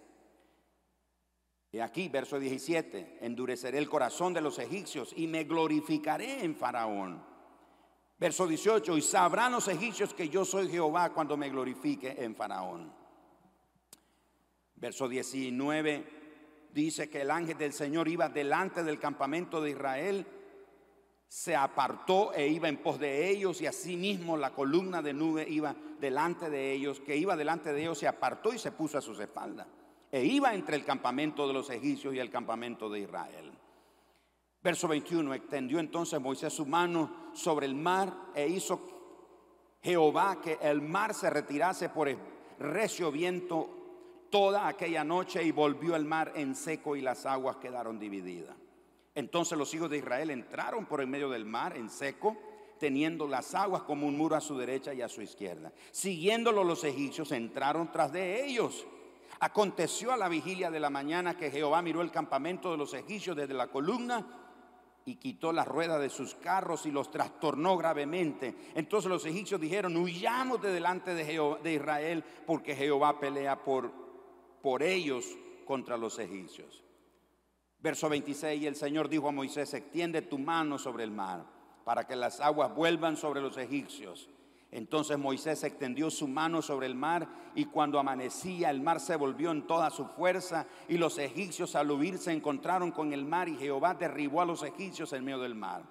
Y 1.73 1.81
aquí, 1.81 2.07
verso 2.07 2.39
17, 2.39 3.17
endureceré 3.19 3.79
el 3.79 3.89
corazón 3.89 4.33
de 4.33 4.39
los 4.39 4.59
egipcios 4.59 5.11
y 5.13 5.27
me 5.27 5.43
glorificaré 5.43 6.45
en 6.45 6.55
Faraón. 6.55 7.21
Verso 8.17 8.47
18, 8.47 8.97
y 8.97 9.01
sabrán 9.01 9.51
los 9.51 9.67
egipcios 9.67 10.13
que 10.13 10.29
yo 10.29 10.45
soy 10.45 10.69
Jehová 10.69 11.11
cuando 11.11 11.35
me 11.35 11.49
glorifique 11.49 12.15
en 12.17 12.33
Faraón. 12.33 13.04
Verso 14.75 15.07
19 15.07 16.05
dice 16.73 17.09
que 17.09 17.21
el 17.21 17.31
ángel 17.31 17.57
del 17.57 17.73
Señor 17.73 18.07
iba 18.07 18.29
delante 18.29 18.83
del 18.83 18.99
campamento 18.99 19.61
de 19.61 19.71
Israel 19.71 20.27
se 21.27 21.55
apartó 21.55 22.33
e 22.33 22.47
iba 22.47 22.69
en 22.69 22.77
pos 22.77 22.99
de 22.99 23.29
ellos 23.29 23.59
y 23.61 23.67
asimismo 23.67 24.37
la 24.37 24.53
columna 24.53 25.01
de 25.01 25.13
nube 25.13 25.45
iba 25.49 25.75
delante 25.99 26.49
de 26.49 26.71
ellos, 26.71 26.99
que 26.99 27.17
iba 27.17 27.35
delante 27.35 27.73
de 27.73 27.81
ellos, 27.81 27.97
se 27.97 28.07
apartó 28.07 28.53
y 28.53 28.59
se 28.59 28.71
puso 28.71 28.97
a 28.97 29.01
sus 29.01 29.19
espaldas. 29.19 29.67
E 30.11 30.23
iba 30.23 30.53
entre 30.53 30.75
el 30.75 30.85
campamento 30.85 31.47
de 31.47 31.53
los 31.53 31.69
egipcios 31.69 32.13
y 32.13 32.19
el 32.19 32.29
campamento 32.29 32.89
de 32.89 33.01
Israel. 33.01 33.51
Verso 34.63 34.87
21, 34.87 35.33
extendió 35.33 35.79
entonces 35.79 36.19
Moisés 36.19 36.53
su 36.53 36.65
mano 36.65 37.31
sobre 37.33 37.65
el 37.65 37.75
mar 37.75 38.31
e 38.33 38.47
hizo 38.47 38.79
Jehová 39.83 40.39
que 40.41 40.57
el 40.61 40.81
mar 40.81 41.13
se 41.13 41.29
retirase 41.29 41.89
por 41.89 42.07
el 42.07 42.17
recio 42.59 43.11
viento 43.11 43.84
toda 44.29 44.67
aquella 44.67 45.03
noche 45.03 45.43
y 45.43 45.51
volvió 45.51 45.95
el 45.95 46.05
mar 46.05 46.33
en 46.35 46.55
seco 46.55 46.95
y 46.95 47.01
las 47.01 47.25
aguas 47.25 47.57
quedaron 47.57 47.99
divididas. 47.99 48.55
Entonces 49.15 49.57
los 49.57 49.73
hijos 49.73 49.89
de 49.89 49.97
Israel 49.97 50.29
entraron 50.29 50.85
por 50.85 50.99
el 50.99 51.07
medio 51.07 51.29
del 51.29 51.45
mar 51.45 51.77
en 51.77 51.89
seco, 51.89 52.35
teniendo 52.77 53.27
las 53.27 53.55
aguas 53.55 53.83
como 53.83 54.05
un 54.05 54.17
muro 54.17 54.35
a 54.35 54.41
su 54.41 54.57
derecha 54.57 54.93
y 54.93 55.01
a 55.01 55.07
su 55.07 55.21
izquierda. 55.21 55.71
Siguiéndolo 55.91 56.63
los 56.63 56.83
egipcios 56.83 57.31
entraron 57.31 57.91
tras 57.91 58.11
de 58.11 58.45
ellos. 58.45 58.85
Aconteció 59.39 60.11
a 60.11 60.17
la 60.17 60.27
vigilia 60.27 60.69
de 60.69 60.79
la 60.79 60.89
mañana 60.89 61.37
que 61.37 61.49
Jehová 61.49 61.81
miró 61.81 62.01
el 62.01 62.11
campamento 62.11 62.71
de 62.71 62.77
los 62.77 62.93
egipcios 62.93 63.35
desde 63.35 63.53
la 63.53 63.67
columna 63.67 64.25
y 65.05 65.15
quitó 65.15 65.53
las 65.53 65.67
ruedas 65.67 66.01
de 66.01 66.09
sus 66.09 66.35
carros 66.35 66.85
y 66.85 66.91
los 66.91 67.11
trastornó 67.11 67.77
gravemente. 67.77 68.55
Entonces 68.75 69.09
los 69.09 69.25
egipcios 69.25 69.61
dijeron, 69.61 69.95
huyamos 69.95 70.61
de 70.61 70.71
delante 70.71 71.13
de, 71.13 71.57
de 71.63 71.73
Israel 71.73 72.23
porque 72.45 72.75
Jehová 72.75 73.19
pelea 73.19 73.63
por, 73.63 74.04
por 74.65 74.81
ellos 74.81 75.37
contra 75.63 75.95
los 75.95 76.17
egipcios. 76.17 76.83
Verso 77.77 78.09
26, 78.09 78.63
y 78.63 78.65
el 78.65 78.75
Señor 78.75 79.09
dijo 79.09 79.27
a 79.27 79.31
Moisés, 79.31 79.71
extiende 79.75 80.23
tu 80.23 80.39
mano 80.39 80.79
sobre 80.79 81.03
el 81.03 81.11
mar, 81.11 81.45
para 81.83 82.07
que 82.07 82.15
las 82.15 82.39
aguas 82.39 82.73
vuelvan 82.73 83.15
sobre 83.15 83.41
los 83.41 83.57
egipcios. 83.57 84.27
Entonces 84.71 85.19
Moisés 85.19 85.63
extendió 85.63 86.09
su 86.09 86.27
mano 86.27 86.63
sobre 86.63 86.87
el 86.87 86.95
mar 86.95 87.29
y 87.53 87.65
cuando 87.65 87.99
amanecía 87.99 88.71
el 88.71 88.81
mar 88.81 88.99
se 88.99 89.15
volvió 89.15 89.51
en 89.51 89.67
toda 89.67 89.91
su 89.91 90.07
fuerza 90.07 90.65
y 90.89 90.97
los 90.97 91.19
egipcios 91.19 91.75
al 91.75 91.91
huir 91.91 92.17
se 92.17 92.31
encontraron 92.31 92.89
con 92.89 93.13
el 93.13 93.23
mar 93.23 93.47
y 93.47 93.57
Jehová 93.57 93.93
derribó 93.93 94.41
a 94.41 94.45
los 94.45 94.63
egipcios 94.63 95.13
en 95.13 95.25
medio 95.25 95.41
del 95.41 95.53
mar. 95.53 95.83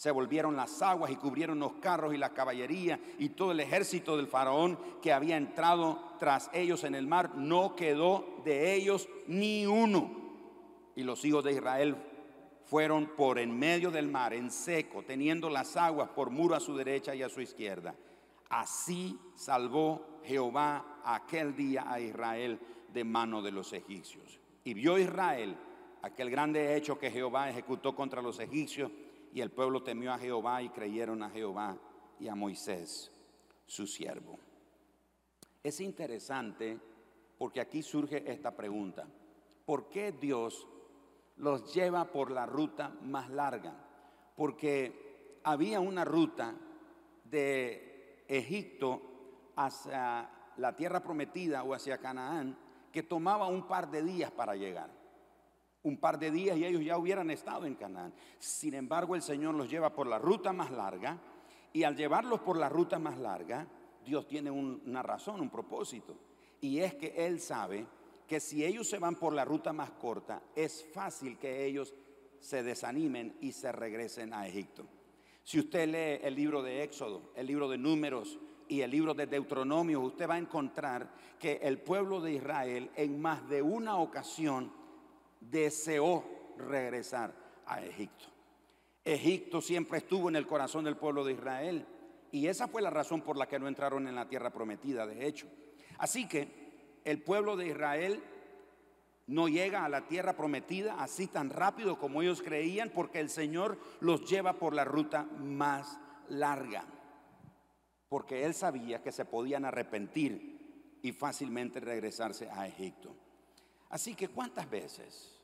Se 0.00 0.10
volvieron 0.10 0.56
las 0.56 0.80
aguas 0.80 1.10
y 1.10 1.16
cubrieron 1.16 1.58
los 1.58 1.74
carros 1.74 2.14
y 2.14 2.16
la 2.16 2.32
caballería 2.32 2.98
y 3.18 3.28
todo 3.28 3.52
el 3.52 3.60
ejército 3.60 4.16
del 4.16 4.28
faraón 4.28 4.78
que 5.02 5.12
había 5.12 5.36
entrado 5.36 6.02
tras 6.18 6.48
ellos 6.54 6.84
en 6.84 6.94
el 6.94 7.06
mar. 7.06 7.34
No 7.34 7.76
quedó 7.76 8.40
de 8.42 8.72
ellos 8.72 9.10
ni 9.26 9.66
uno 9.66 10.10
y 10.96 11.02
los 11.02 11.22
hijos 11.26 11.44
de 11.44 11.52
Israel 11.52 11.98
fueron 12.64 13.08
por 13.14 13.38
en 13.38 13.58
medio 13.58 13.90
del 13.90 14.08
mar, 14.08 14.32
en 14.32 14.50
seco, 14.50 15.02
teniendo 15.02 15.50
las 15.50 15.76
aguas 15.76 16.08
por 16.08 16.30
muro 16.30 16.54
a 16.54 16.60
su 16.60 16.74
derecha 16.74 17.14
y 17.14 17.22
a 17.22 17.28
su 17.28 17.42
izquierda. 17.42 17.94
Así 18.48 19.18
salvó 19.34 20.22
Jehová 20.24 21.02
aquel 21.04 21.54
día 21.54 21.84
a 21.86 22.00
Israel 22.00 22.58
de 22.90 23.04
mano 23.04 23.42
de 23.42 23.52
los 23.52 23.70
egipcios. 23.74 24.40
Y 24.64 24.72
vio 24.72 24.96
Israel 24.96 25.54
aquel 26.00 26.30
grande 26.30 26.74
hecho 26.74 26.98
que 26.98 27.10
Jehová 27.10 27.50
ejecutó 27.50 27.94
contra 27.94 28.22
los 28.22 28.40
egipcios, 28.40 28.90
y 29.32 29.40
el 29.40 29.50
pueblo 29.50 29.82
temió 29.82 30.12
a 30.12 30.18
Jehová 30.18 30.62
y 30.62 30.70
creyeron 30.70 31.22
a 31.22 31.30
Jehová 31.30 31.76
y 32.18 32.28
a 32.28 32.34
Moisés, 32.34 33.10
su 33.66 33.86
siervo. 33.86 34.38
Es 35.62 35.80
interesante 35.80 36.78
porque 37.38 37.60
aquí 37.60 37.82
surge 37.82 38.30
esta 38.30 38.56
pregunta. 38.56 39.06
¿Por 39.64 39.88
qué 39.88 40.12
Dios 40.12 40.66
los 41.40 41.72
lleva 41.72 42.04
por 42.04 42.30
la 42.30 42.46
ruta 42.46 42.92
más 43.02 43.30
larga, 43.30 43.74
porque 44.36 45.40
había 45.42 45.80
una 45.80 46.04
ruta 46.04 46.54
de 47.24 48.24
Egipto 48.28 49.00
hacia 49.56 50.30
la 50.58 50.76
tierra 50.76 51.02
prometida 51.02 51.62
o 51.62 51.74
hacia 51.74 51.98
Canaán 51.98 52.56
que 52.92 53.02
tomaba 53.02 53.46
un 53.46 53.66
par 53.66 53.90
de 53.90 54.02
días 54.02 54.30
para 54.30 54.54
llegar. 54.54 54.90
Un 55.82 55.96
par 55.96 56.18
de 56.18 56.30
días 56.30 56.58
y 56.58 56.66
ellos 56.66 56.84
ya 56.84 56.98
hubieran 56.98 57.30
estado 57.30 57.64
en 57.66 57.74
Canaán. 57.74 58.12
Sin 58.38 58.74
embargo, 58.74 59.14
el 59.14 59.22
Señor 59.22 59.54
los 59.54 59.70
lleva 59.70 59.92
por 59.92 60.06
la 60.06 60.18
ruta 60.18 60.52
más 60.52 60.70
larga 60.70 61.18
y 61.72 61.84
al 61.84 61.96
llevarlos 61.96 62.40
por 62.40 62.58
la 62.58 62.68
ruta 62.68 62.98
más 62.98 63.18
larga, 63.18 63.66
Dios 64.04 64.26
tiene 64.26 64.50
una 64.50 65.02
razón, 65.02 65.40
un 65.40 65.50
propósito. 65.50 66.16
Y 66.60 66.80
es 66.80 66.94
que 66.94 67.14
Él 67.26 67.40
sabe 67.40 67.86
que 68.26 68.40
si 68.40 68.64
ellos 68.64 68.88
se 68.88 68.98
van 68.98 69.16
por 69.16 69.32
la 69.32 69.44
ruta 69.44 69.72
más 69.72 69.90
corta, 69.92 70.42
es 70.54 70.84
fácil 70.92 71.38
que 71.38 71.64
ellos 71.64 71.94
se 72.38 72.62
desanimen 72.62 73.36
y 73.40 73.52
se 73.52 73.72
regresen 73.72 74.32
a 74.32 74.46
Egipto. 74.46 74.86
Si 75.42 75.58
usted 75.58 75.88
lee 75.88 76.26
el 76.26 76.34
libro 76.34 76.62
de 76.62 76.82
Éxodo, 76.82 77.32
el 77.34 77.46
libro 77.46 77.68
de 77.68 77.78
Números 77.78 78.38
y 78.68 78.82
el 78.82 78.90
libro 78.90 79.14
de 79.14 79.26
Deuteronomio, 79.26 80.00
usted 80.00 80.28
va 80.28 80.34
a 80.34 80.38
encontrar 80.38 81.12
que 81.38 81.58
el 81.62 81.80
pueblo 81.80 82.20
de 82.20 82.34
Israel 82.34 82.90
en 82.94 83.20
más 83.20 83.48
de 83.48 83.62
una 83.62 83.96
ocasión 83.96 84.72
deseó 85.40 86.24
regresar 86.56 87.34
a 87.66 87.82
Egipto. 87.82 88.26
Egipto 89.04 89.60
siempre 89.60 89.98
estuvo 89.98 90.28
en 90.28 90.36
el 90.36 90.46
corazón 90.46 90.84
del 90.84 90.96
pueblo 90.96 91.24
de 91.24 91.32
Israel. 91.32 91.86
Y 92.32 92.46
esa 92.46 92.68
fue 92.68 92.82
la 92.82 92.90
razón 92.90 93.22
por 93.22 93.36
la 93.36 93.48
que 93.48 93.58
no 93.58 93.66
entraron 93.66 94.06
en 94.06 94.14
la 94.14 94.28
tierra 94.28 94.50
prometida, 94.50 95.06
de 95.06 95.26
hecho. 95.26 95.48
Así 95.98 96.28
que 96.28 97.00
el 97.04 97.22
pueblo 97.22 97.56
de 97.56 97.68
Israel 97.68 98.22
no 99.26 99.48
llega 99.48 99.84
a 99.84 99.88
la 99.88 100.06
tierra 100.06 100.36
prometida 100.36 101.02
así 101.02 101.26
tan 101.26 101.50
rápido 101.50 101.98
como 101.98 102.22
ellos 102.22 102.42
creían, 102.42 102.90
porque 102.90 103.20
el 103.20 103.30
Señor 103.30 103.78
los 104.00 104.28
lleva 104.28 104.54
por 104.54 104.74
la 104.74 104.84
ruta 104.84 105.24
más 105.38 105.98
larga. 106.28 106.84
Porque 108.08 108.44
Él 108.44 108.54
sabía 108.54 109.02
que 109.02 109.12
se 109.12 109.24
podían 109.24 109.64
arrepentir 109.64 110.98
y 111.02 111.12
fácilmente 111.12 111.80
regresarse 111.80 112.48
a 112.50 112.66
Egipto. 112.66 113.14
Así 113.90 114.14
que 114.14 114.28
¿cuántas 114.28 114.70
veces? 114.70 115.36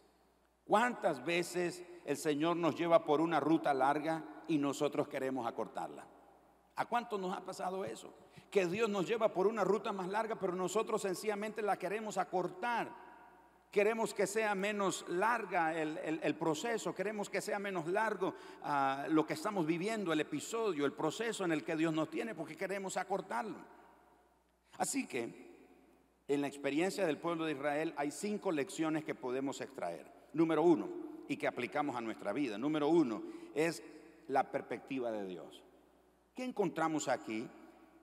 ¿Cuántas 0.65 1.25
veces 1.25 1.83
el 2.05 2.17
Señor 2.17 2.57
nos 2.57 2.77
lleva 2.77 3.05
por 3.05 3.21
una 3.21 3.39
ruta 3.39 3.75
larga 3.75 4.25
y 4.49 4.59
nosotros 4.59 5.09
queremos 5.09 5.47
acortarla? 5.47 6.05
¿A 6.77 6.87
cuánto 6.87 7.19
nos 7.19 7.37
ha 7.37 7.45
pasado 7.45 7.85
eso? 7.85 8.13
Que 8.51 8.67
Dios 8.67 8.89
nos 8.89 9.07
lleva 9.07 9.33
por 9.33 9.47
una 9.47 9.65
ruta 9.65 9.93
más 9.93 10.09
larga, 10.09 10.37
pero 10.37 10.55
nosotros 10.55 11.03
sencillamente 11.03 11.63
la 11.63 11.79
queremos 11.79 12.19
acortar. 12.19 12.91
Queremos 13.71 14.15
que 14.15 14.27
sea 14.27 14.55
menos 14.55 15.05
larga 15.09 15.75
el, 15.75 16.35
proceso, 16.37 16.95
queremos 16.95 17.29
que 17.29 17.41
sea 17.41 17.59
menos 17.59 17.87
largo 17.87 18.35
ah, 18.63 19.07
lo 19.09 19.27
que 19.27 19.35
estamos 19.35 19.67
viviendo, 19.67 20.13
el 20.13 20.21
episodio, 20.21 20.87
el 20.87 20.93
proceso 20.93 21.45
en 21.45 21.53
el 21.53 21.63
que 21.63 21.77
Dios 21.77 21.93
nos 21.93 22.09
tiene, 22.09 22.35
porque 22.35 22.57
queremos 22.57 22.97
acortarlo. 22.97 23.59
Así 24.79 25.07
que 25.07 25.46
en 26.29 26.41
la 26.41 26.49
experiencia 26.49 27.07
del 27.07 27.19
pueblo 27.19 27.45
de 27.45 27.53
Israel 27.53 27.95
hay 27.97 28.11
cinco 28.11 28.53
lecciones 28.53 29.05
que 29.05 29.15
podemos 29.15 29.61
extraer. 29.61 30.11
Número 30.33 30.63
uno, 30.63 30.89
y 31.29 31.37
que 31.37 31.47
aplicamos 31.47 31.97
a 31.97 32.01
nuestra 32.01 32.33
vida. 32.33 32.59
Número 32.59 32.89
uno 32.89 33.23
es 33.55 33.83
la 34.29 34.51
perspectiva 34.51 35.11
de 35.11 35.27
Dios. 35.27 35.63
¿Qué 36.35 36.45
encontramos 36.45 37.09
aquí? 37.09 37.49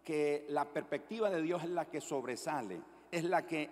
Que 0.04 0.46
la 0.50 0.66
perspectiva 0.66 1.30
de 1.30 1.42
Dios 1.42 1.64
es 1.64 1.70
la 1.70 1.86
que 1.86 2.02
sobresale, 2.02 2.82
es 3.12 3.24
la 3.24 3.46
que 3.46 3.70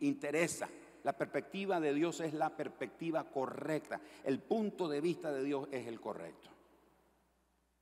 interesa. 0.00 0.68
La 1.04 1.16
perspectiva 1.16 1.80
de 1.80 1.94
Dios 1.94 2.20
es 2.20 2.34
la 2.34 2.56
perspectiva 2.56 3.24
correcta. 3.24 4.00
El 4.24 4.40
punto 4.40 4.88
de 4.88 5.00
vista 5.00 5.30
de 5.32 5.44
Dios 5.44 5.68
es 5.70 5.86
el 5.86 6.00
correcto. 6.00 6.50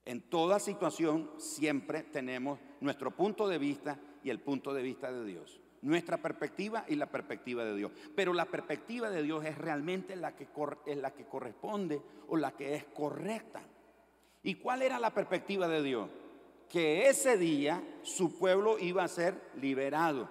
En 0.05 0.29
toda 0.29 0.59
situación 0.59 1.31
siempre 1.39 2.03
tenemos 2.03 2.59
nuestro 2.81 3.11
punto 3.13 3.49
de 3.49 3.59
vista 3.59 3.99
y 4.23 4.31
el 4.31 4.41
punto 4.41 4.75
de 4.75 4.83
vista 4.83 5.11
de 5.11 5.25
Dios. 5.25 5.61
Nuestra 5.85 6.17
perspectiva 6.17 6.87
y 6.89 6.97
la 6.97 7.05
perspectiva 7.05 7.63
de 7.63 7.77
Dios. 7.77 7.93
Pero 8.17 8.33
la 8.33 8.47
perspectiva 8.47 9.11
de 9.11 9.23
Dios 9.23 9.45
es 9.45 9.59
realmente 9.59 10.17
la 10.17 10.35
que, 10.35 10.49
es 10.87 10.97
la 10.97 11.11
que 11.11 11.27
corresponde 11.27 12.01
o 12.29 12.39
la 12.39 12.53
que 12.53 12.75
es 12.75 12.85
correcta. 12.85 13.61
¿Y 14.43 14.55
cuál 14.55 14.81
era 14.81 14.99
la 14.99 15.13
perspectiva 15.13 15.69
de 15.69 15.83
Dios? 15.83 16.09
Que 16.71 17.11
ese 17.11 17.37
día 17.37 17.83
su 18.03 18.39
pueblo 18.39 18.79
iba 18.79 19.05
a 19.05 19.09
ser 19.09 19.35
liberado. 19.61 20.27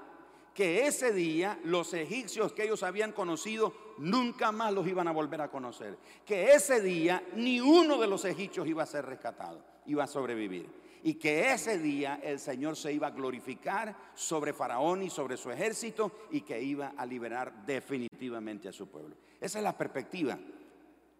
Que 0.55 0.87
ese 0.87 1.13
día 1.13 1.59
los 1.63 1.93
egipcios 1.93 2.51
que 2.53 2.63
ellos 2.63 2.81
habían 2.81 3.11
conocido 3.11 3.75
nunca 3.99 4.51
más 4.51 4.73
los 4.73 4.87
iban 4.87 5.07
a 5.07 5.11
volver 5.11 5.41
a 5.41 5.51
conocer. 5.51 5.99
Que 6.25 6.53
ese 6.53 6.81
día 6.81 7.23
ni 7.35 7.61
uno 7.61 7.99
de 7.99 8.07
los 8.07 8.25
egipcios 8.25 8.67
iba 8.67 8.81
a 8.81 8.87
ser 8.87 9.05
rescatado, 9.05 9.63
iba 9.85 10.03
a 10.03 10.07
sobrevivir. 10.07 10.82
Y 11.03 11.15
que 11.15 11.51
ese 11.51 11.77
día 11.77 12.19
el 12.23 12.39
Señor 12.39 12.75
se 12.75 12.93
iba 12.93 13.07
a 13.07 13.11
glorificar 13.11 13.95
sobre 14.15 14.53
Faraón 14.53 15.03
y 15.03 15.09
sobre 15.09 15.37
su 15.37 15.51
ejército 15.51 16.27
y 16.31 16.41
que 16.41 16.61
iba 16.61 16.93
a 16.97 17.05
liberar 17.05 17.65
definitivamente 17.65 18.69
a 18.69 18.73
su 18.73 18.87
pueblo. 18.87 19.15
Esa 19.39 19.59
es 19.59 19.63
la 19.63 19.77
perspectiva 19.77 20.39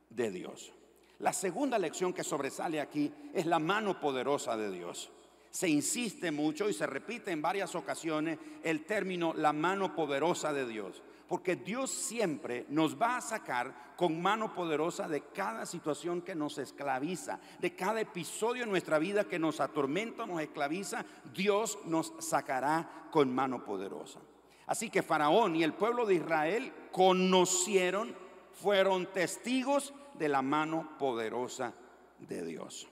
de 0.10 0.32
Dios. 0.32 0.74
La 1.20 1.34
segunda 1.34 1.78
lección 1.78 2.14
que 2.14 2.24
sobresale 2.24 2.82
aquí 2.82 3.12
es 3.34 3.46
la 3.46 3.60
mano 3.60 4.00
poderosa 4.00 4.58
de 4.58 4.72
Dios. 4.72 5.12
Se 5.50 5.70
insiste 5.70 6.32
mucho 6.32 6.70
y 6.70 6.74
se 6.74 6.88
repite 6.88 7.32
en 7.32 7.42
varias 7.42 7.76
ocasiones 7.76 8.40
el 8.64 8.86
término 8.86 9.34
la 9.34 9.54
mano 9.54 9.96
poderosa 9.96 10.52
de 10.52 10.66
Dios. 10.66 11.04
Porque 11.28 11.56
Dios 11.56 11.90
siempre 11.90 12.66
nos 12.70 13.00
va 13.00 13.18
a 13.18 13.22
sacar 13.22 13.94
con 13.96 14.22
mano 14.22 14.54
poderosa 14.54 15.08
de 15.08 15.22
cada 15.22 15.66
situación 15.66 16.22
que 16.22 16.36
nos 16.36 16.58
esclaviza, 16.58 17.40
de 17.60 17.76
cada 17.76 18.02
episodio 18.02 18.64
en 18.64 18.70
nuestra 18.70 19.00
vida 19.00 19.24
que 19.24 19.40
nos 19.40 19.60
atormenta, 19.60 20.26
nos 20.26 20.42
esclaviza, 20.42 21.06
Dios 21.34 21.80
nos 21.86 22.14
sacará 22.20 23.08
con 23.12 23.34
mano 23.34 23.64
poderosa. 23.64 24.20
Así 24.66 24.90
que 24.90 25.04
Faraón 25.04 25.56
y 25.56 25.64
el 25.64 25.74
pueblo 25.74 26.06
de 26.06 26.16
Israel 26.16 26.74
conocieron, 26.92 28.16
fueron 28.54 29.08
testigos 29.08 29.94
de 30.16 30.30
la 30.30 30.42
mano 30.42 30.98
poderosa 30.98 31.74
de 32.20 32.46
Dios. 32.46 32.88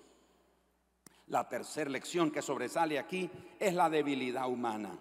La 1.28 1.48
tercera 1.48 1.90
lección 1.90 2.30
que 2.30 2.42
sobresale 2.42 3.00
aquí 3.00 3.30
es 3.60 3.74
la 3.74 3.90
debilidad 3.90 4.50
humana. 4.50 4.98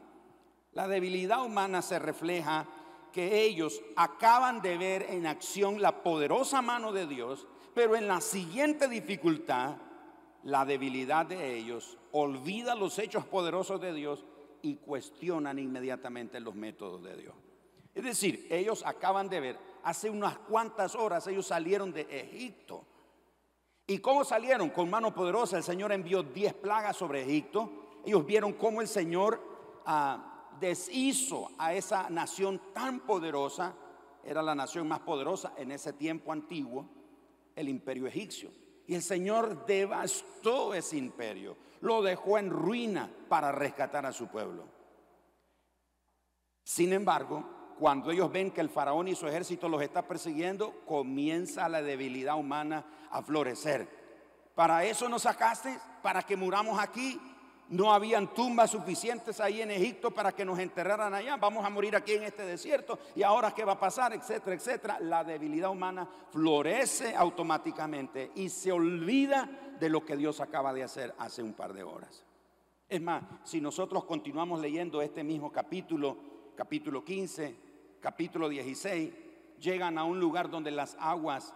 La 0.73 0.87
debilidad 0.87 1.45
humana 1.45 1.83
se 1.83 1.99
refleja 1.99 2.67
que 3.13 3.43
ellos 3.43 3.83
acaban 3.97 4.63
de 4.63 4.77
ver 4.79 5.07
en 5.11 5.27
acción 5.27 5.81
la 5.81 6.03
poderosa 6.03 6.63
mano 6.63 6.93
de 6.93 7.07
Dios, 7.07 7.47
pero 7.75 7.97
en 7.97 8.09
la 8.09 8.21
siguiente 8.21 8.89
dificultad, 8.89 9.77
la 10.43 10.65
debilidad 10.65 11.27
de 11.27 11.57
ellos 11.57 11.99
olvida 12.13 12.75
los 12.75 12.99
hechos 12.99 13.27
poderosos 13.27 13.81
de 13.81 13.93
Dios 13.93 14.25
y 14.63 14.77
cuestionan 14.77 15.59
inmediatamente 15.59 16.41
los 16.41 16.55
métodos 16.55 17.03
de 17.03 17.17
Dios. 17.17 17.35
Es 17.95 18.05
decir, 18.05 18.47
ellos 18.51 18.83
acaban 18.87 19.29
de 19.29 19.41
ver 19.41 19.59
hace 19.83 20.11
unas 20.11 20.39
cuantas 20.39 20.95
horas 20.95 21.27
ellos 21.27 21.47
salieron 21.47 21.93
de 21.93 22.03
Egipto. 22.03 22.85
¿Y 23.87 23.99
cómo 23.99 24.25
salieron? 24.25 24.71
Con 24.71 24.89
mano 24.89 25.13
poderosa. 25.13 25.57
El 25.57 25.65
Señor 25.65 25.91
envió 25.91 26.23
diez 26.23 26.55
plagas 26.55 26.97
sobre 26.97 27.23
Egipto. 27.23 27.71
Ellos 28.05 28.25
vieron 28.25 28.53
cómo 28.53 28.81
el 28.81 28.87
Señor 28.87 29.41
ah, 29.85 30.30
deshizo 30.61 31.51
a 31.59 31.75
esa 31.75 32.11
nación 32.11 32.61
tan 32.73 33.01
poderosa. 33.01 33.75
Era 34.23 34.43
la 34.43 34.55
nación 34.55 34.87
más 34.87 35.01
poderosa 35.01 35.55
en 35.57 35.73
ese 35.73 35.93
tiempo 35.95 36.33
antiguo, 36.33 36.89
el 37.57 37.69
imperio 37.69 38.07
egipcio. 38.07 38.51
Y 38.87 38.95
el 38.95 39.03
Señor 39.03 39.67
devastó 39.67 40.75
ese 40.75 40.97
imperio. 40.97 41.57
Lo 41.81 42.03
dejó 42.03 42.39
en 42.39 42.51
ruina 42.51 43.11
para 43.29 43.51
rescatar 43.53 44.05
a 44.05 44.13
su 44.13 44.29
pueblo. 44.29 44.65
Sin 46.63 46.93
embargo, 46.93 47.75
cuando 47.79 48.11
ellos 48.11 48.31
ven 48.31 48.51
que 48.51 48.61
el 48.61 48.69
faraón 48.69 49.09
y 49.09 49.15
su 49.15 49.27
ejército 49.27 49.69
los 49.69 49.81
está 49.81 50.07
persiguiendo, 50.07 50.85
comienza 50.87 51.69
la 51.69 51.81
debilidad 51.83 52.37
humana 52.37 52.85
a 53.11 53.23
florecer. 53.23 53.89
Para 54.55 54.85
eso 54.85 55.09
nos 55.09 55.23
sacaste, 55.23 55.79
para 56.03 56.23
que 56.23 56.37
muramos 56.37 56.79
aquí. 56.79 57.19
No 57.71 57.93
habían 57.93 58.35
tumbas 58.35 58.73
suficientes 58.73 59.41
ahí 59.41 59.63
en 59.63 59.71
Egipto 59.71 60.11
para 60.11 60.33
que 60.33 60.45
nos 60.45 60.59
enterraran 60.59 61.15
allá. 61.15 61.37
Vamos 61.37 61.65
a 61.65 61.71
morir 61.71 61.95
aquí 61.95 62.15
en 62.15 62.25
este 62.25 62.45
desierto. 62.45 62.99
Y 63.15 63.23
ahora 63.23 63.53
qué 63.53 63.65
va 63.65 63.73
a 63.73 63.81
pasar, 63.81 64.13
etcétera, 64.13 64.57
etcétera. 64.57 64.99
La 65.01 65.23
debilidad 65.23 65.71
humana 65.71 66.09
florece 66.31 67.15
automáticamente 67.15 68.33
y 68.35 68.49
se 68.49 68.73
olvida 68.73 69.49
de 69.79 69.89
lo 69.89 70.05
que 70.05 70.17
Dios 70.17 70.41
acaba 70.41 70.73
de 70.73 70.83
hacer 70.83 71.15
hace 71.17 71.45
un 71.45 71.53
par 71.53 71.73
de 71.73 71.85
horas. 71.85 72.25
Es 72.89 73.01
más, 73.01 73.23
si 73.45 73.61
nosotros 73.61 74.03
continuamos 74.03 74.61
leyendo 74.61 75.01
este 75.01 75.23
mismo 75.23 75.53
capítulo, 75.53 76.17
capítulo 76.57 77.05
15, 77.05 77.55
capítulo 78.01 78.49
16, 78.49 79.13
llegan 79.61 79.97
a 79.97 80.03
un 80.03 80.19
lugar 80.19 80.51
donde 80.51 80.73
las 80.73 80.97
aguas, 80.99 81.55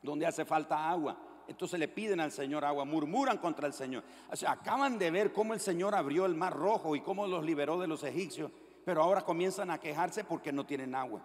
donde 0.00 0.24
hace 0.24 0.46
falta 0.46 0.88
agua. 0.88 1.18
Entonces 1.48 1.80
le 1.80 1.88
piden 1.88 2.20
al 2.20 2.30
Señor 2.30 2.64
agua, 2.64 2.84
murmuran 2.84 3.38
contra 3.38 3.66
el 3.66 3.72
Señor. 3.72 4.04
O 4.30 4.36
sea, 4.36 4.52
acaban 4.52 4.98
de 4.98 5.10
ver 5.10 5.32
cómo 5.32 5.54
el 5.54 5.60
Señor 5.60 5.94
abrió 5.94 6.26
el 6.26 6.34
mar 6.34 6.54
rojo 6.54 6.94
y 6.94 7.00
cómo 7.00 7.26
los 7.26 7.42
liberó 7.42 7.80
de 7.80 7.88
los 7.88 8.04
egipcios, 8.04 8.50
pero 8.84 9.02
ahora 9.02 9.22
comienzan 9.22 9.70
a 9.70 9.80
quejarse 9.80 10.24
porque 10.24 10.52
no 10.52 10.66
tienen 10.66 10.94
agua. 10.94 11.22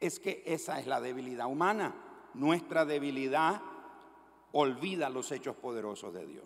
Es 0.00 0.18
que 0.18 0.42
esa 0.46 0.80
es 0.80 0.86
la 0.86 1.00
debilidad 1.00 1.46
humana. 1.46 1.94
Nuestra 2.34 2.86
debilidad 2.86 3.60
olvida 4.52 5.10
los 5.10 5.30
hechos 5.30 5.54
poderosos 5.56 6.14
de 6.14 6.26
Dios. 6.26 6.44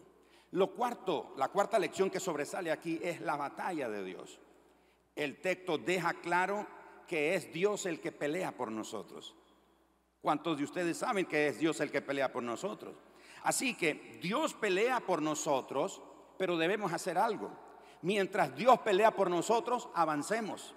Lo 0.51 0.75
cuarto, 0.75 1.33
la 1.37 1.49
cuarta 1.49 1.79
lección 1.79 2.11
que 2.11 2.21
sobresale 2.21 2.73
aquí 2.73 2.99
es 3.03 3.21
la 3.21 3.37
batalla 3.37 3.88
de 3.88 4.03
Dios. 4.03 4.40
El 5.14 5.40
texto 5.40 5.79
deja 5.79 6.14
claro 6.14 6.66
que 7.07 7.35
es 7.35 7.53
Dios 7.53 7.87
el 7.87 8.01
que 8.01 8.11
pelea 8.11 8.53
por 8.53 8.73
nosotros. 8.73 9.35
¿Cuántos 10.27 10.59
de 10.59 10.65
ustedes 10.65 10.99
saben 10.99 11.25
que 11.25 11.47
es 11.47 11.61
Dios 11.61 11.79
el 11.79 11.93
que 11.93 12.03
pelea 12.03 12.33
por 12.33 12.43
nosotros? 12.43 12.97
Así 13.45 13.75
que 13.75 14.19
Dios 14.21 14.55
pelea 14.55 14.99
por 14.99 15.23
nosotros, 15.23 16.03
pero 16.37 16.57
debemos 16.57 16.93
hacer 16.93 17.17
algo. 17.17 17.49
Mientras 18.03 18.53
Dios 18.57 18.81
pelea 18.81 19.12
por 19.12 19.31
nosotros, 19.31 19.89
avancemos. 19.95 20.75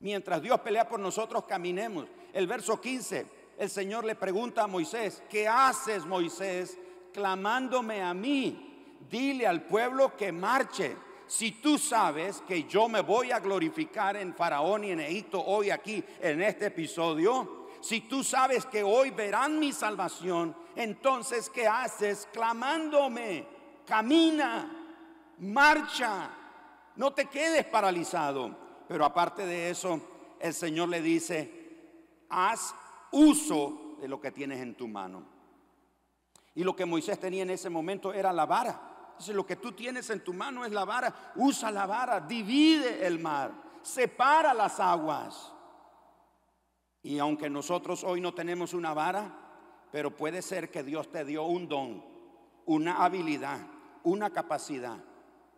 Mientras 0.00 0.42
Dios 0.42 0.58
pelea 0.58 0.88
por 0.88 0.98
nosotros, 0.98 1.44
caminemos. 1.44 2.08
El 2.32 2.48
verso 2.48 2.80
15, 2.80 3.26
el 3.58 3.70
Señor 3.70 4.04
le 4.04 4.16
pregunta 4.16 4.64
a 4.64 4.66
Moisés, 4.66 5.22
¿qué 5.30 5.46
haces 5.46 6.04
Moisés 6.04 6.76
clamándome 7.12 8.02
a 8.02 8.12
mí? 8.12 8.96
Dile 9.08 9.46
al 9.46 9.66
pueblo 9.66 10.16
que 10.16 10.32
marche 10.32 10.96
si 11.28 11.52
tú 11.52 11.78
sabes 11.78 12.42
que 12.48 12.64
yo 12.64 12.88
me 12.88 13.02
voy 13.02 13.30
a 13.30 13.38
glorificar 13.38 14.16
en 14.16 14.34
Faraón 14.34 14.82
y 14.82 14.90
en 14.90 14.98
Egipto 14.98 15.44
hoy 15.44 15.70
aquí 15.70 16.02
en 16.20 16.42
este 16.42 16.66
episodio, 16.66 17.57
si 17.80 18.02
tú 18.02 18.24
sabes 18.24 18.66
que 18.66 18.82
hoy 18.82 19.10
verán 19.10 19.58
mi 19.58 19.72
salvación, 19.72 20.54
entonces 20.76 21.50
¿qué 21.50 21.66
haces 21.66 22.28
clamándome? 22.32 23.58
camina, 23.88 24.70
marcha, 25.38 26.30
no 26.96 27.12
te 27.12 27.26
quedes 27.26 27.64
paralizado. 27.64 28.54
Pero 28.86 29.04
aparte 29.04 29.46
de 29.46 29.70
eso, 29.70 30.00
el 30.38 30.52
Señor 30.52 30.90
le 30.90 31.00
dice, 31.00 32.26
haz 32.28 32.74
uso 33.10 33.96
de 34.00 34.08
lo 34.08 34.20
que 34.20 34.30
tienes 34.30 34.60
en 34.60 34.74
tu 34.74 34.86
mano. 34.86 35.22
Y 36.54 36.64
lo 36.64 36.76
que 36.76 36.84
Moisés 36.84 37.18
tenía 37.18 37.42
en 37.42 37.50
ese 37.50 37.70
momento 37.70 38.12
era 38.12 38.32
la 38.32 38.46
vara. 38.46 39.14
Dice, 39.18 39.32
lo 39.32 39.46
que 39.46 39.56
tú 39.56 39.72
tienes 39.72 40.10
en 40.10 40.22
tu 40.22 40.32
mano 40.32 40.64
es 40.64 40.72
la 40.72 40.84
vara. 40.84 41.32
Usa 41.36 41.70
la 41.70 41.86
vara, 41.86 42.20
divide 42.20 43.06
el 43.06 43.18
mar, 43.18 43.52
separa 43.82 44.52
las 44.54 44.78
aguas. 44.80 45.52
Y 47.08 47.20
aunque 47.20 47.48
nosotros 47.48 48.04
hoy 48.04 48.20
no 48.20 48.34
tenemos 48.34 48.74
una 48.74 48.92
vara, 48.92 49.32
pero 49.90 50.14
puede 50.14 50.42
ser 50.42 50.70
que 50.70 50.82
Dios 50.82 51.10
te 51.10 51.24
dio 51.24 51.44
un 51.44 51.66
don, 51.66 52.04
una 52.66 53.02
habilidad, 53.02 53.66
una 54.02 54.28
capacidad, 54.28 54.98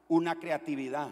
una 0.07 0.37
creatividad, 0.37 1.11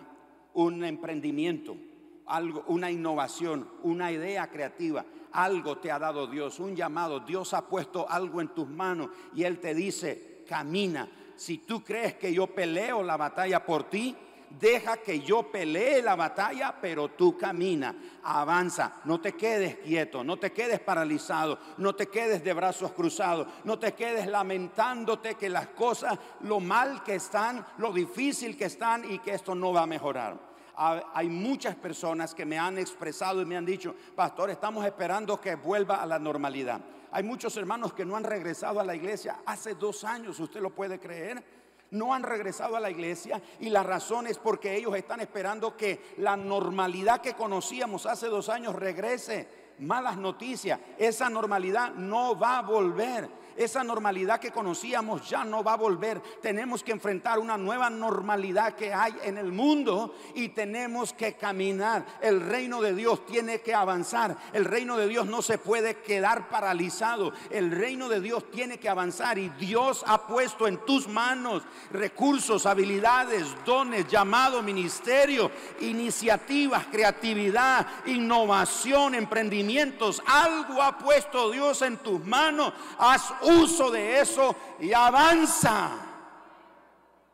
un 0.55 0.85
emprendimiento, 0.85 1.77
algo, 2.25 2.63
una 2.69 2.89
innovación, 2.89 3.69
una 3.83 4.13
idea 4.13 4.49
creativa. 4.49 5.05
Algo 5.33 5.79
te 5.79 5.91
ha 5.91 5.99
dado 5.99 6.29
Dios, 6.29 6.61
un 6.61 6.77
llamado. 6.77 7.19
Dios 7.19 7.53
ha 7.53 7.67
puesto 7.67 8.09
algo 8.09 8.41
en 8.41 8.55
tus 8.55 8.69
manos 8.69 9.11
y 9.35 9.43
Él 9.43 9.59
te 9.59 9.75
dice, 9.75 10.45
camina. 10.49 11.09
Si 11.35 11.59
tú 11.59 11.83
crees 11.83 12.15
que 12.15 12.33
yo 12.33 12.47
peleo 12.47 13.03
la 13.03 13.17
batalla 13.17 13.67
por 13.67 13.91
ti, 13.91 14.15
deja 14.51 14.99
que 14.99 15.21
yo 15.21 15.51
pelee 15.51 16.03
la 16.03 16.17
batalla, 16.17 16.75
pero 16.81 17.09
tú 17.09 17.37
camina, 17.37 17.95
avanza, 18.23 19.01
no 19.05 19.21
te 19.21 19.33
quedes 19.33 19.77
quieto, 19.77 20.25
no 20.25 20.39
te 20.39 20.53
quedes 20.53 20.81
paralizado, 20.81 21.59
no 21.79 21.95
te 21.95 22.09
quedes 22.09 22.43
de 22.43 22.53
brazos 22.53 22.93
cruzados, 22.93 23.47
no 23.65 23.79
te 23.79 23.93
quedes 23.93 24.27
lamentándote 24.27 25.35
que 25.35 25.49
las 25.49 25.69
cosas, 25.69 26.19
lo 26.41 26.61
mal 26.61 27.03
que 27.03 27.17
están, 27.17 27.65
lo 27.79 27.93
difícil 27.93 28.57
que 28.57 28.67
están 28.67 29.11
y 29.11 29.19
que 29.19 29.35
esto 29.35 29.55
no 29.55 29.73
va 29.73 29.83
a 29.83 29.87
mejorar 29.87 30.49
hay 30.79 31.29
muchas 31.29 31.75
personas 31.75 32.35
que 32.35 32.47
me 32.47 32.57
han 32.57 32.79
expresado 32.79 33.43
y 33.43 33.45
me 33.45 33.57
han 33.57 33.67
dicho, 33.67 33.97
pastor, 34.15 34.51
estamos 34.51 34.87
esperando 34.87 35.41
que 35.41 35.57
vuelva 35.57 35.97
a 35.97 36.07
la 36.07 36.21
normalidad. 36.21 36.81
Hay 37.11 37.25
muchos 37.25 37.57
hermanos 37.57 37.93
que 37.93 38.05
no 38.05 38.17
han 38.17 38.23
regresado 38.23 38.79
a 38.79 38.85
la 38.85 38.95
iglesia 38.95 39.41
hace 39.45 39.75
dos 39.75 40.05
años, 40.05 40.39
¿usted 40.39 40.61
lo 40.61 40.71
puede 40.71 41.01
creer? 41.01 41.43
No 41.91 42.15
han 42.15 42.23
regresado 42.23 42.77
a 42.77 42.81
la 42.81 42.91
iglesia 42.91 43.41
y 43.61 43.71
la 43.71 43.83
razón 43.83 44.27
es 44.27 44.39
porque 44.39 44.77
ellos 44.77 44.95
están 44.97 45.21
esperando 45.21 45.77
que 45.77 46.15
la 46.19 46.37
normalidad 46.37 47.21
que 47.21 47.35
conocíamos 47.35 48.07
hace 48.07 48.27
dos 48.27 48.49
años 48.49 48.75
regrese. 48.75 49.69
Malas 49.79 50.17
noticias, 50.17 50.81
esa 50.99 51.31
normalidad 51.31 51.95
no 51.95 52.37
va 52.37 52.59
a 52.59 52.63
volver. 52.63 53.29
Esa 53.59 53.83
normalidad 53.83 54.39
que 54.39 54.53
conocíamos 54.53 55.29
ya 55.29 55.45
no 55.45 55.65
va 55.65 55.73
a 55.73 55.77
volver. 55.77 56.21
Tenemos 56.41 56.85
que 56.85 56.93
enfrentar 56.93 57.41
una 57.41 57.57
nueva 57.57 57.91
normalidad 57.91 58.75
que 58.75 58.95
hay 58.95 59.15
en 59.25 59.37
el 59.37 59.51
mundo 59.51 60.15
y 60.35 60.51
tenemos 60.51 61.13
que 61.13 61.35
caminar. 61.35 62.07
El 62.21 62.41
reino 62.41 62.81
de 62.81 62.95
Dios 62.95 63.27
tiene 63.27 63.61
que 63.61 63.75
avanzar. 63.75 64.37
El 64.53 64.65
reino 64.65 64.97
de 64.97 65.09
Dios 65.09 65.27
no 65.27 65.43
se 65.43 65.59
puede 65.59 65.97
quedar 65.97 66.49
paralizado. 66.49 67.33
El 67.51 67.73
reino 67.73 68.09
de 68.09 68.21
Dios 68.21 68.49
tiene 68.51 68.79
que 68.79 68.89
avanzar 68.89 69.39
y 69.39 69.49
Dios 69.51 70.05
ha 70.07 70.27
puesto 70.27 70.69
en 70.69 70.79
tus 70.87 71.09
manos 71.09 71.65
recursos, 71.91 72.65
habilidades, 72.65 73.47
dones, 73.65 74.07
llamado, 74.07 74.63
ministerio, 74.63 75.51
iniciativas, 75.81 76.87
creatividad, 76.87 77.87
innovación, 78.07 79.15
emprendimientos. 79.15 80.23
Algo 80.27 80.81
ha 80.81 80.97
puesto 80.97 81.51
Dios 81.51 81.83
en 81.83 81.97
tus 81.99 82.25
manos. 82.25 82.73
Haz 82.99 83.33
uso 83.49 83.91
de 83.91 84.21
eso 84.21 84.55
y 84.81 84.93
avanza. 84.93 85.91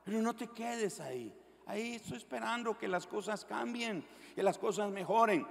Pero 0.05 0.20
no 0.20 0.35
te 0.35 0.48
quedes 0.48 1.00
ahí. 1.00 1.35
Ahí 1.66 1.94
estoy 1.94 2.18
esperando 2.18 2.77
que 2.77 2.88
las 2.88 3.07
cosas 3.07 3.44
cambien, 3.44 4.05
que 4.35 4.42
las 4.42 4.59
cosas 4.59 4.90
mejoren. 4.90 5.46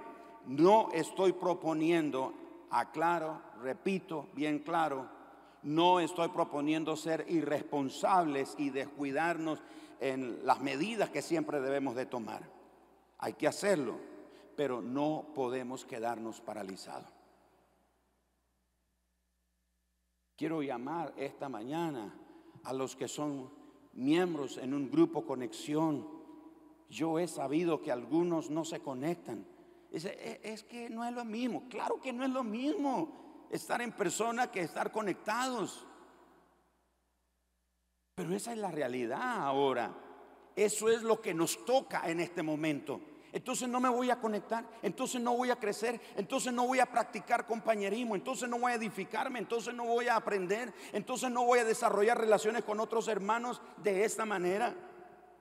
No 0.46 0.90
estoy 0.92 1.32
proponiendo, 1.32 2.34
aclaro, 2.70 3.40
repito, 3.62 4.28
bien 4.34 4.60
claro, 4.60 5.08
no 5.62 5.98
estoy 5.98 6.28
proponiendo 6.28 6.96
ser 6.96 7.24
irresponsables 7.28 8.54
y 8.58 8.70
descuidarnos 8.70 9.62
en 10.00 10.44
las 10.44 10.60
medidas 10.60 11.10
que 11.10 11.22
siempre 11.22 11.60
debemos 11.60 11.94
de 11.94 12.06
tomar. 12.06 12.42
Hay 13.18 13.32
que 13.32 13.48
hacerlo, 13.48 13.98
pero 14.56 14.82
no 14.82 15.26
podemos 15.34 15.84
quedarnos 15.84 16.40
paralizados. 16.40 17.13
Quiero 20.36 20.62
llamar 20.62 21.14
esta 21.16 21.48
mañana 21.48 22.12
a 22.64 22.72
los 22.72 22.96
que 22.96 23.06
son 23.06 23.50
miembros 23.92 24.58
en 24.58 24.74
un 24.74 24.90
grupo 24.90 25.24
conexión. 25.24 26.08
Yo 26.90 27.18
he 27.18 27.28
sabido 27.28 27.80
que 27.80 27.92
algunos 27.92 28.50
no 28.50 28.64
se 28.64 28.80
conectan. 28.80 29.46
Es, 29.92 30.06
e, 30.06 30.40
es, 30.42 30.64
que 30.64 30.90
no 30.90 31.04
es 31.04 31.12
lo 31.12 31.24
mismo. 31.24 31.68
Claro 31.68 32.00
que 32.00 32.12
no 32.12 32.24
es 32.24 32.30
lo 32.30 32.42
mismo 32.42 33.46
estar 33.50 33.80
en 33.80 33.92
persona 33.92 34.50
que 34.50 34.60
estar 34.60 34.90
conectados. 34.90 35.86
Pero 38.16 38.34
esa 38.34 38.52
es 38.52 38.58
la 38.58 38.72
realidad 38.72 39.38
ahora. 39.38 39.94
Eso 40.56 40.88
es 40.88 41.02
lo 41.02 41.20
que 41.20 41.32
nos 41.32 41.64
toca 41.64 42.10
en 42.10 42.18
este 42.20 42.42
momento 42.42 43.00
entonces 43.34 43.68
no 43.68 43.80
me 43.80 43.88
voy 43.88 44.10
a 44.10 44.20
conectar, 44.20 44.64
entonces 44.80 45.20
no 45.20 45.36
voy 45.36 45.50
a 45.50 45.56
crecer, 45.56 46.00
entonces 46.16 46.52
no 46.52 46.68
voy 46.68 46.78
a 46.78 46.86
practicar 46.86 47.46
compañerismo, 47.46 48.14
entonces 48.14 48.48
no 48.48 48.60
voy 48.60 48.70
a 48.70 48.76
edificarme, 48.76 49.40
entonces 49.40 49.74
no 49.74 49.84
voy 49.84 50.06
a 50.06 50.14
aprender, 50.14 50.72
entonces 50.92 51.32
no 51.32 51.44
voy 51.44 51.58
a 51.58 51.64
desarrollar 51.64 52.16
relaciones 52.16 52.62
con 52.62 52.78
otros 52.78 53.08
hermanos 53.08 53.60
de 53.82 54.04
esta 54.04 54.24
manera. 54.24 54.72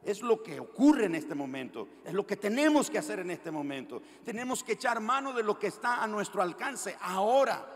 Es 0.04 0.24
lo 0.24 0.42
que 0.42 0.60
ocurre 0.60 1.06
en 1.06 1.14
este 1.14 1.36
momento, 1.36 1.88
es 2.04 2.14
lo 2.14 2.26
que 2.26 2.36
tenemos 2.36 2.90
que 2.90 2.98
hacer 2.98 3.20
en 3.20 3.30
este 3.30 3.52
momento. 3.52 4.02
Tenemos 4.26 4.64
que 4.64 4.74
echar 4.74 5.00
mano 5.00 5.32
de 5.32 5.44
lo 5.44 5.60
que 5.60 5.68
está 5.68 6.04
a 6.04 6.08
nuestro 6.08 6.42
alcance 6.42 6.98
ahora. 7.00 7.73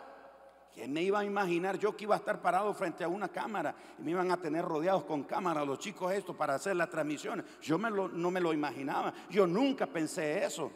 ¿Quién 0.77 0.93
me 0.93 1.01
iba 1.01 1.17
a 1.17 1.25
imaginar 1.25 1.79
yo 1.79 1.97
que 1.97 2.03
iba 2.03 2.13
a 2.13 2.19
estar 2.19 2.39
parado 2.39 2.71
frente 2.71 3.03
a 3.03 3.07
una 3.07 3.29
cámara 3.29 3.75
y 3.97 4.03
me 4.03 4.11
iban 4.11 4.29
a 4.29 4.37
tener 4.37 4.63
rodeados 4.63 5.05
con 5.05 5.23
cámaras 5.23 5.65
los 5.65 5.79
chicos 5.79 6.13
estos 6.13 6.35
para 6.35 6.53
hacer 6.53 6.75
las 6.75 6.87
transmisiones? 6.87 7.45
Yo 7.63 7.79
no 7.79 8.29
me 8.29 8.39
lo 8.39 8.53
imaginaba. 8.53 9.11
Yo 9.27 9.47
nunca 9.47 9.87
pensé 9.87 10.45
eso. 10.45 10.71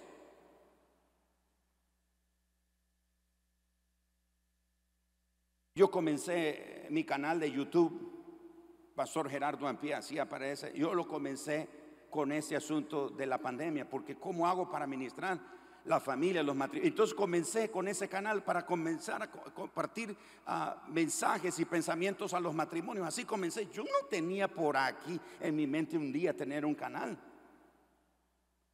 Yo 5.75 5.91
comencé 5.91 6.87
mi 6.89 7.03
canal 7.03 7.39
de 7.39 7.51
YouTube, 7.51 8.91
Pastor 8.95 9.29
Gerardo 9.29 9.67
Ampía, 9.67 9.99
así 9.99 10.17
aparece. 10.17 10.73
Yo 10.75 10.95
lo 10.95 11.07
comencé 11.07 11.69
con 12.09 12.31
ese 12.31 12.55
asunto 12.55 13.09
de 13.09 13.27
la 13.27 13.37
pandemia, 13.37 13.87
porque 13.87 14.15
¿cómo 14.15 14.47
hago 14.47 14.67
para 14.67 14.87
ministrar? 14.87 15.60
La 15.85 15.99
familia, 15.99 16.43
los 16.43 16.55
matrimonios. 16.55 16.91
Entonces 16.91 17.15
comencé 17.15 17.69
con 17.69 17.87
ese 17.87 18.07
canal 18.07 18.43
para 18.43 18.65
comenzar 18.65 19.23
a 19.23 19.31
compartir 19.31 20.15
ah, 20.45 20.83
mensajes 20.89 21.57
y 21.59 21.65
pensamientos 21.65 22.33
a 22.33 22.39
los 22.39 22.53
matrimonios. 22.53 23.07
Así 23.07 23.25
comencé. 23.25 23.67
Yo 23.71 23.83
no 23.83 24.07
tenía 24.09 24.47
por 24.47 24.77
aquí 24.77 25.19
en 25.39 25.55
mi 25.55 25.67
mente 25.67 25.97
un 25.97 26.11
día 26.11 26.35
tener 26.35 26.65
un 26.65 26.75
canal. 26.75 27.17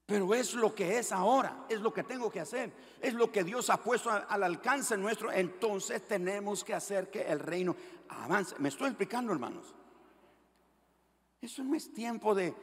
Pero 0.07 0.33
es 0.33 0.53
lo 0.53 0.73
que 0.73 0.99
es 0.99 1.11
ahora, 1.11 1.65
es 1.67 1.81
lo 1.81 1.93
que 1.93 2.01
tengo 2.01 2.31
que 2.31 2.39
hacer, 2.39 2.71
es 3.01 3.13
lo 3.13 3.29
que 3.29 3.43
Dios 3.43 3.69
ha 3.69 3.75
puesto 3.75 4.09
al 4.09 4.41
alcance 4.41 4.95
nuestro. 4.95 5.29
Entonces 5.33 6.07
tenemos 6.07 6.63
que 6.63 6.73
hacer 6.73 7.11
que 7.11 7.23
el 7.23 7.39
reino 7.39 7.75
avance. 8.07 8.55
¿Me 8.59 8.69
estoy 8.69 8.87
explicando, 8.87 9.33
hermanos? 9.33 9.75
Eso 11.41 11.61
no 11.61 11.75
es 11.75 11.93
tiempo 11.93 12.33
de, 12.33 12.55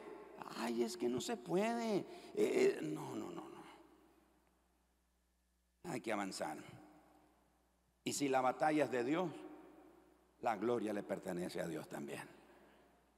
ay, 0.57 0.81
es 0.81 0.97
que 0.97 1.07
no 1.07 1.21
se 1.21 1.37
puede. 1.37 1.97
Eh, 1.97 2.05
eh, 2.35 2.79
no, 2.81 3.15
no, 3.15 3.29
no. 3.29 3.44
Hay 5.87 6.01
que 6.01 6.11
avanzar. 6.11 6.57
Y 8.03 8.13
si 8.13 8.27
la 8.27 8.41
batalla 8.41 8.85
es 8.85 8.91
de 8.91 9.03
Dios, 9.03 9.29
la 10.41 10.55
gloria 10.55 10.93
le 10.93 11.03
pertenece 11.03 11.61
a 11.61 11.67
Dios 11.67 11.87
también. 11.89 12.21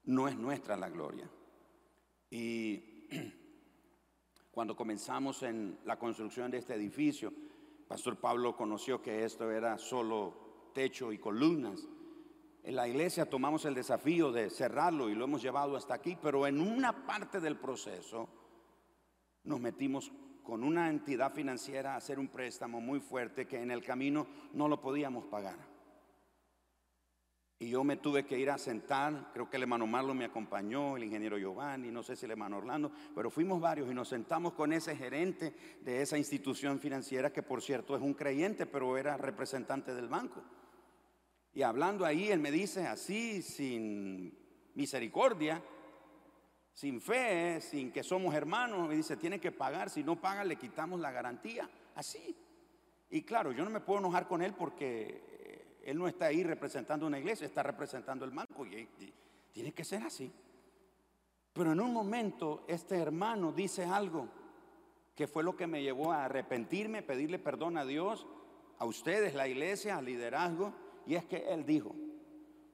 No 0.05 0.27
es 0.27 0.37
nuestra 0.37 0.77
la 0.77 0.89
gloria. 0.89 1.29
Y 2.29 3.07
cuando 4.51 4.75
comenzamos 4.75 5.43
en 5.43 5.79
la 5.85 5.99
construcción 5.99 6.51
de 6.51 6.59
este 6.59 6.75
edificio, 6.75 7.33
Pastor 7.87 8.17
Pablo 8.17 8.55
conoció 8.55 9.01
que 9.01 9.23
esto 9.23 9.51
era 9.51 9.77
solo 9.77 10.71
techo 10.73 11.11
y 11.11 11.17
columnas. 11.17 11.87
En 12.63 12.75
la 12.75 12.87
iglesia 12.87 13.29
tomamos 13.29 13.63
el 13.65 13.73
desafío 13.73 14.31
de 14.31 14.49
cerrarlo 14.49 15.09
y 15.09 15.15
lo 15.15 15.23
hemos 15.23 15.41
llevado 15.41 15.77
hasta 15.77 15.93
aquí, 15.93 16.17
pero 16.21 16.45
en 16.45 16.59
una 16.59 17.05
parte 17.05 17.39
del 17.39 17.57
proceso 17.57 18.27
nos 19.43 19.59
metimos 19.59 20.11
con 20.47 20.63
una 20.63 20.89
entidad 20.89 21.33
financiera 21.33 21.97
hacer 21.97 22.17
un 22.17 22.29
préstamo 22.29 22.79
muy 22.79 23.01
fuerte 23.01 23.45
que 23.45 23.61
en 23.61 23.69
el 23.69 23.83
camino 23.83 24.25
no 24.53 24.69
lo 24.69 24.79
podíamos 24.79 25.25
pagar. 25.25 25.57
Y 27.59 27.67
yo 27.67 27.83
me 27.83 27.97
tuve 27.97 28.25
que 28.25 28.39
ir 28.39 28.49
a 28.49 28.57
sentar, 28.57 29.31
creo 29.33 29.49
que 29.49 29.57
el 29.57 29.63
hermano 29.63 29.85
Marlo 29.85 30.13
me 30.13 30.23
acompañó, 30.23 30.95
el 30.95 31.03
ingeniero 31.03 31.37
Giovanni, 31.37 31.91
no 31.91 32.01
sé 32.01 32.15
si 32.15 32.23
el 32.23 32.31
hermano 32.31 32.59
Orlando, 32.59 32.93
pero 33.13 33.29
fuimos 33.29 33.59
varios 33.59 33.91
y 33.91 33.93
nos 33.93 34.07
sentamos 34.07 34.53
con 34.53 34.71
ese 34.71 34.95
gerente 34.95 35.53
de 35.81 36.01
esa 36.01 36.17
institución 36.17 36.79
financiera 36.79 37.33
que 37.33 37.43
por 37.43 37.61
cierto 37.61 37.93
es 37.93 38.01
un 38.01 38.13
creyente, 38.13 38.65
pero 38.65 38.95
era 38.97 39.17
representante 39.17 39.93
del 39.93 40.07
banco. 40.07 40.41
Y 41.53 41.61
hablando 41.63 42.05
ahí, 42.05 42.29
él 42.29 42.39
me 42.39 42.51
dice 42.51 42.87
así, 42.87 43.41
sin 43.41 44.33
misericordia, 44.75 45.61
sin 46.77 47.01
fe, 47.01 47.59
sin 47.59 47.91
que 47.91 48.03
somos 48.03 48.35
hermanos, 48.35 48.93
y 48.93 48.97
dice, 48.97 49.17
tiene 49.17 49.39
que 49.39 49.51
pagar, 49.51 49.89
si 49.89 50.03
no 50.03 50.15
paga 50.21 50.43
le 50.43 50.57
quitamos 50.57 50.99
la 50.99 51.09
garantía, 51.09 51.67
así. 51.95 52.35
Y 53.09 53.23
claro, 53.23 53.51
yo 53.51 53.63
no 53.63 53.71
me 53.71 53.79
puedo 53.79 53.97
enojar 53.97 54.27
con 54.27 54.43
él 54.43 54.53
porque 54.53 55.23
eh, 55.27 55.77
él 55.85 55.97
no 55.97 56.07
está 56.07 56.27
ahí 56.27 56.43
representando 56.43 57.07
una 57.07 57.17
iglesia, 57.17 57.47
está 57.47 57.63
representando 57.63 58.25
el 58.25 58.31
banco 58.31 58.63
y, 58.67 58.87
tiene 59.51 59.71
que 59.71 59.83
ser 59.83 60.03
así. 60.03 60.31
Pero 61.51 61.71
en 61.71 61.79
un 61.79 61.91
momento 61.91 62.63
este 62.67 62.95
hermano 62.99 63.51
dice 63.51 63.83
algo 63.83 64.27
que 65.15 65.25
fue 65.25 65.43
lo 65.43 65.55
que 65.55 65.65
me 65.65 65.81
llevó 65.81 66.11
a 66.11 66.25
arrepentirme, 66.25 67.01
pedirle 67.01 67.39
perdón 67.39 67.79
a 67.79 67.85
Dios, 67.85 68.27
a 68.77 68.85
ustedes, 68.85 69.33
la 69.33 69.47
iglesia, 69.47 69.97
al 69.97 70.05
liderazgo, 70.05 70.75
y 71.07 71.15
es 71.15 71.25
que 71.25 71.51
él 71.51 71.65
dijo, 71.65 71.95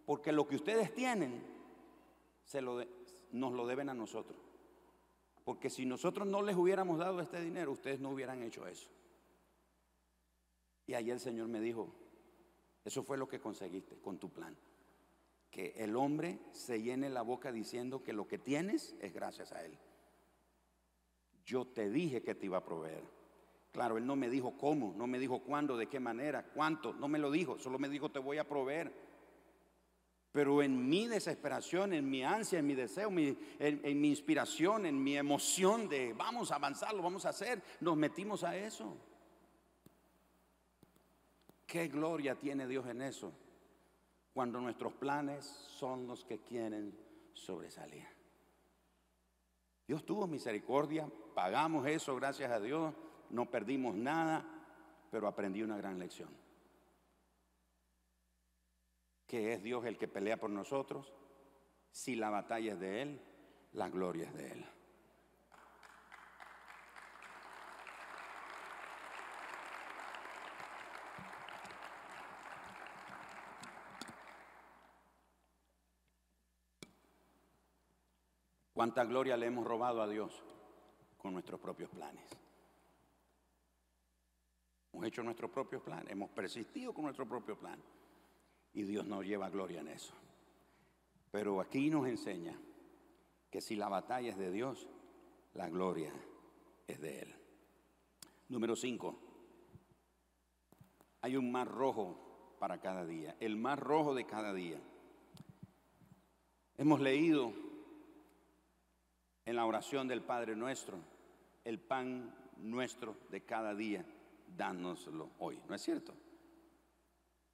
porque 0.06 0.34
lo 0.34 0.46
que 0.46 0.58
ustedes 0.58 0.94
tienen 0.94 1.42
se 2.44 2.62
lo 2.62 2.82
nos 3.34 3.52
lo 3.52 3.68
deben 3.68 3.90
a 3.90 3.94
nosotros. 3.94 4.38
Porque 5.44 5.70
si 5.70 5.86
nosotros 5.86 6.26
no 6.26 6.42
les 6.42 6.56
hubiéramos 6.56 7.00
dado 7.00 7.20
este 7.20 7.42
dinero, 7.42 7.72
ustedes 7.72 8.00
no 8.00 8.12
hubieran 8.12 8.42
hecho 8.44 8.66
eso. 8.66 8.90
Y 10.88 10.94
ahí 10.94 11.12
el 11.12 11.20
Señor 11.20 11.48
me 11.48 11.60
dijo, 11.60 11.94
eso 12.86 13.04
fue 13.04 13.18
lo 13.18 13.28
que 13.28 13.40
conseguiste 13.40 13.98
con 13.98 14.18
tu 14.20 14.30
plan. 14.30 14.56
Que 15.50 15.74
el 15.78 15.96
hombre 15.96 16.40
se 16.52 16.82
llene 16.82 17.10
la 17.10 17.22
boca 17.22 17.52
diciendo 17.52 18.04
que 18.04 18.14
lo 18.14 18.28
que 18.28 18.38
tienes 18.38 18.96
es 19.00 19.14
gracias 19.14 19.52
a 19.52 19.66
Él. 19.66 19.78
Yo 21.46 21.66
te 21.66 21.90
dije 21.90 22.24
que 22.24 22.36
te 22.36 22.46
iba 22.46 22.58
a 22.58 22.66
proveer. 22.66 23.04
Claro, 23.72 23.98
Él 23.98 24.06
no 24.06 24.16
me 24.16 24.30
dijo 24.30 24.58
cómo, 24.58 24.94
no 24.96 25.08
me 25.08 25.20
dijo 25.20 25.40
cuándo, 25.40 25.78
de 25.78 25.88
qué 25.88 26.00
manera, 26.00 26.46
cuánto, 26.54 26.94
no 26.94 27.08
me 27.08 27.20
lo 27.20 27.32
dijo, 27.32 27.60
solo 27.60 27.80
me 27.80 27.90
dijo 27.90 28.12
te 28.12 28.20
voy 28.20 28.38
a 28.38 28.48
proveer. 28.48 28.94
Pero 30.34 30.64
en 30.64 30.90
mi 30.90 31.08
desesperación, 31.08 31.94
en 31.94 32.10
mi 32.10 32.24
ansia, 32.24 32.58
en 32.58 32.66
mi 32.66 32.74
deseo, 32.74 33.10
en, 33.10 33.38
en, 33.60 34.02
mi 34.02 34.10
inspiración, 34.10 34.88
en 34.88 35.02
mi 35.02 35.16
emoción 35.16 35.88
de 35.88 36.12
vamos 36.14 36.52
a 36.52 36.56
avanzar, 36.56 36.92
lo 36.96 37.04
vamos 37.04 37.28
a 37.28 37.30
hacer, 37.30 37.62
nos 37.80 37.96
metimos 37.96 38.44
a 38.44 38.58
eso. 38.58 38.98
¿Qué 41.68 41.88
gloria 41.88 42.34
tiene 42.34 42.68
Dios 42.68 42.88
en 42.88 43.04
eso? 43.04 43.32
Cuando 44.34 44.60
nuestros 44.60 44.94
planes 44.94 45.46
son 45.46 46.08
los 46.08 46.26
que 46.26 46.40
quieren 46.40 46.98
sobresalir. 47.34 48.08
Dios 49.88 50.04
tuvo 50.04 50.26
misericordia, 50.26 51.08
pagamos 51.36 51.86
eso, 51.86 52.16
gracias 52.16 52.52
a 52.52 52.60
Dios, 52.60 52.92
no 53.30 53.52
perdimos 53.52 53.94
nada, 53.96 54.44
pero 55.12 55.28
aprendí 55.28 55.62
una 55.62 55.78
gran 55.78 56.00
lección. 56.00 56.43
Que 59.34 59.52
es 59.54 59.64
Dios 59.64 59.84
el 59.86 59.98
que 59.98 60.08
pelea 60.08 60.38
por 60.38 60.52
nosotros. 60.52 61.12
Si 61.90 62.16
la 62.16 62.30
batalla 62.30 62.74
es 62.74 62.80
de 62.80 63.02
Él, 63.02 63.22
la 63.72 63.90
gloria 63.90 64.28
es 64.28 64.34
de 64.36 64.52
Él. 64.52 64.66
¿Cuánta 78.72 79.04
gloria 79.04 79.36
le 79.36 79.48
hemos 79.48 79.66
robado 79.66 80.04
a 80.04 80.08
Dios 80.08 80.44
con 81.18 81.34
nuestros 81.34 81.60
propios 81.60 81.90
planes? 81.90 82.30
Hemos 84.92 85.08
hecho 85.08 85.24
nuestros 85.24 85.50
propios 85.50 85.82
planes, 85.82 86.12
hemos 86.12 86.30
persistido 86.30 86.94
con 86.94 87.06
nuestro 87.06 87.28
propio 87.28 87.58
plan 87.58 87.82
y 88.74 88.84
Dios 88.84 89.06
nos 89.06 89.26
lleva 89.26 89.50
gloria 89.50 89.82
en 89.82 89.90
eso. 89.90 90.14
Pero 91.32 91.62
aquí 91.62 91.90
nos 91.90 92.08
enseña 92.08 92.58
que 93.50 93.62
si 93.62 93.76
la 93.76 93.90
batalla 93.90 94.32
es 94.32 94.38
de 94.38 94.52
Dios, 94.52 94.88
la 95.54 95.70
gloria 95.70 96.12
es 96.88 97.00
de 97.00 97.20
Él. 97.22 97.36
Número 98.50 98.76
5. 98.76 99.20
Hay 101.22 101.38
un 101.38 101.52
mar 101.52 101.68
rojo 101.68 102.56
para 102.60 102.80
cada 102.80 103.06
día, 103.06 103.36
el 103.40 103.58
mar 103.58 103.80
rojo 103.80 104.14
de 104.14 104.26
cada 104.26 104.54
día. 104.54 104.80
Hemos 106.78 107.00
leído 107.00 107.54
en 109.46 109.56
la 109.56 109.66
oración 109.66 110.08
del 110.08 110.22
Padre 110.22 110.56
nuestro, 110.56 110.98
el 111.64 111.80
pan 111.80 112.34
nuestro 112.58 113.18
de 113.30 113.42
cada 113.42 113.76
día, 113.76 114.06
dánoslo 114.48 115.32
hoy, 115.40 115.62
¿no 115.68 115.76
es 115.76 115.82
cierto? 115.82 116.14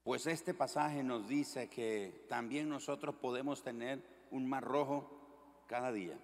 Pues 0.04 0.26
este 0.28 0.54
pasaje 0.54 1.04
nos 1.04 1.28
dice 1.28 1.70
que 1.70 2.26
también 2.28 2.70
nosotros 2.70 3.16
podemos 3.16 3.62
tener 3.62 4.02
un 4.32 4.48
mar 4.48 4.64
rojo 4.64 5.64
cada 5.68 5.92
día. 5.92 6.18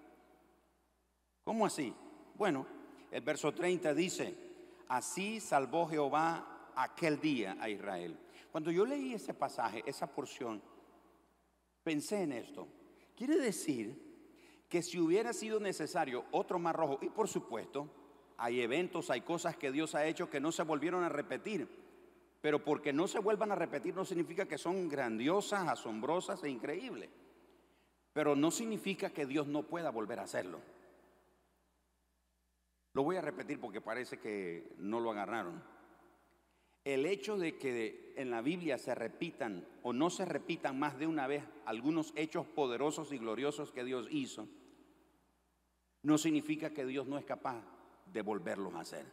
¿Cómo 1.44 1.66
así? 1.66 1.94
Bueno, 2.36 2.66
el 3.12 3.22
verso 3.22 3.54
30 3.54 3.94
dice, 3.94 4.36
así 4.88 5.40
salvó 5.40 5.88
Jehová 5.88 6.72
aquel 6.76 7.20
día 7.20 7.58
a 7.60 7.70
Israel. 7.70 8.18
Cuando 8.52 8.72
yo 8.72 8.86
leí 8.86 9.14
ese 9.14 9.34
pasaje, 9.34 9.84
esa 9.86 10.08
porción, 10.08 10.62
pensé 11.84 12.24
en 12.24 12.32
esto. 12.32 12.68
Quiere 13.16 13.38
decir 13.38 14.06
que 14.70 14.82
si 14.82 15.00
hubiera 15.00 15.34
sido 15.34 15.60
necesario 15.60 16.26
otro 16.32 16.58
mar 16.58 16.76
rojo, 16.76 16.98
y 17.02 17.10
por 17.10 17.28
supuesto, 17.28 17.90
hay 18.38 18.62
eventos, 18.62 19.10
hay 19.10 19.22
cosas 19.22 19.56
que 19.56 19.72
Dios 19.72 19.96
ha 19.96 20.06
hecho 20.06 20.30
que 20.30 20.40
no 20.40 20.52
se 20.52 20.64
volvieron 20.64 21.04
a 21.04 21.10
repetir, 21.10 21.85
pero 22.46 22.64
porque 22.64 22.94
no 22.94 23.08
se 23.08 23.18
vuelvan 23.18 23.52
a 23.52 23.56
repetir 23.56 23.96
no 23.96 24.06
significa 24.06 24.46
que 24.46 24.60
son 24.60 24.88
grandiosas, 24.88 25.68
asombrosas 25.68 26.44
e 26.44 26.50
increíbles, 26.52 27.10
pero 28.14 28.36
no 28.36 28.52
significa 28.52 29.10
que 29.10 29.26
Dios 29.26 29.48
no 29.48 29.64
pueda 29.64 29.90
volver 29.90 30.20
a 30.20 30.26
hacerlo. 30.26 30.60
Lo 32.94 33.02
voy 33.02 33.16
a 33.16 33.22
repetir 33.22 33.60
porque 33.60 33.82
parece 33.82 34.20
que 34.20 34.76
no 34.78 35.00
lo 35.00 35.10
agarraron. 35.10 35.60
El 36.84 37.08
hecho 37.08 37.36
de 37.36 37.58
que 37.58 38.14
en 38.16 38.30
la 38.30 38.44
Biblia 38.44 38.78
se 38.78 38.94
repitan 38.94 39.68
o 39.82 39.92
no 39.92 40.12
se 40.12 40.24
repitan 40.24 40.78
más 40.78 41.00
de 41.00 41.08
una 41.08 41.26
vez 41.26 41.44
algunos 41.66 42.14
hechos 42.16 42.46
poderosos 42.46 43.12
y 43.12 43.18
gloriosos 43.18 43.72
que 43.72 43.84
Dios 43.84 44.08
hizo, 44.12 44.48
no 46.04 46.20
significa 46.20 46.70
que 46.70 46.86
Dios 46.86 47.08
no 47.08 47.18
es 47.18 47.26
capaz 47.26 47.64
de 48.14 48.22
volverlos 48.22 48.76
a 48.76 48.82
hacer. 48.82 49.08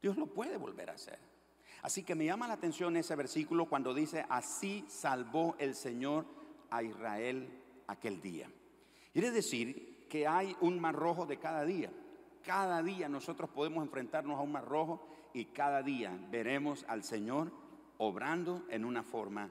Dios 0.00 0.16
lo 0.16 0.28
puede 0.28 0.56
volver 0.58 0.90
a 0.90 0.92
hacer. 0.92 1.31
Así 1.82 2.04
que 2.04 2.14
me 2.14 2.24
llama 2.24 2.46
la 2.46 2.54
atención 2.54 2.96
ese 2.96 3.16
versículo 3.16 3.66
cuando 3.66 3.92
dice, 3.92 4.24
así 4.28 4.84
salvó 4.88 5.56
el 5.58 5.74
Señor 5.74 6.24
a 6.70 6.82
Israel 6.82 7.48
aquel 7.88 8.20
día. 8.20 8.48
Quiere 9.12 9.32
decir 9.32 10.06
que 10.08 10.26
hay 10.26 10.56
un 10.60 10.80
mar 10.80 10.94
rojo 10.94 11.26
de 11.26 11.38
cada 11.38 11.64
día. 11.64 11.90
Cada 12.44 12.82
día 12.82 13.08
nosotros 13.08 13.50
podemos 13.50 13.84
enfrentarnos 13.84 14.38
a 14.38 14.42
un 14.42 14.52
mar 14.52 14.64
rojo 14.64 15.06
y 15.34 15.46
cada 15.46 15.82
día 15.82 16.16
veremos 16.30 16.84
al 16.88 17.02
Señor 17.02 17.50
obrando 17.98 18.64
en 18.68 18.84
una 18.84 19.02
forma 19.02 19.50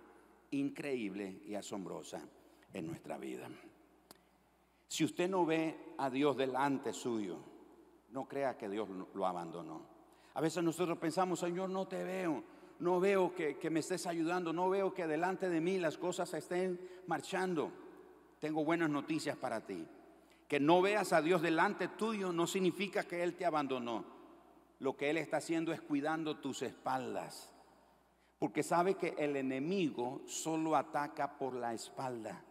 increíble 0.51 1.41
y 1.45 1.55
asombrosa 1.55 2.21
en 2.73 2.87
nuestra 2.87 3.17
vida. 3.17 3.49
Si 4.87 5.03
usted 5.03 5.29
no 5.29 5.45
ve 5.45 5.93
a 5.97 6.09
Dios 6.09 6.35
delante 6.37 6.93
suyo, 6.93 7.37
no 8.11 8.27
crea 8.27 8.57
que 8.57 8.69
Dios 8.69 8.89
lo 9.13 9.25
abandonó. 9.25 9.85
A 10.33 10.41
veces 10.41 10.63
nosotros 10.63 10.97
pensamos, 10.97 11.39
Señor, 11.39 11.69
no 11.69 11.87
te 11.87 12.03
veo, 12.03 12.43
no 12.79 12.99
veo 12.99 13.33
que, 13.35 13.69
me 13.69 13.81
estés 13.81 14.07
ayudando, 14.07 14.53
no 14.53 14.69
veo 14.69 14.93
que 14.93 15.07
delante 15.07 15.49
de 15.49 15.61
mí 15.61 15.77
las 15.77 15.97
cosas 15.97 16.33
estén 16.33 16.79
marchando. 17.07 17.71
Tengo 18.39 18.63
buenas 18.63 18.89
noticias 18.89 19.37
para 19.37 19.65
ti. 19.65 19.85
Que 20.47 20.59
no 20.59 20.81
veas 20.81 21.13
a 21.13 21.21
Dios 21.21 21.41
delante 21.41 21.87
tuyo 21.89 22.31
no 22.31 22.47
significa 22.47 23.03
que 23.03 23.23
Él 23.23 23.35
te 23.35 23.45
abandonó 23.45 24.21
lo 24.81 24.97
que 24.97 25.11
Él 25.11 25.17
está 25.17 25.37
haciendo 25.37 25.71
es 25.71 25.79
cuidando 25.79 26.37
tus 26.37 26.63
espaldas. 26.63 27.53
Porque 28.39 28.63
sabe 28.63 28.95
que 28.95 29.13
el 29.19 29.35
enemigo 29.35 30.23
solo 30.25 30.75
ataca 30.75 31.37
por 31.37 31.53
la 31.53 31.71
espalda. 31.75 32.43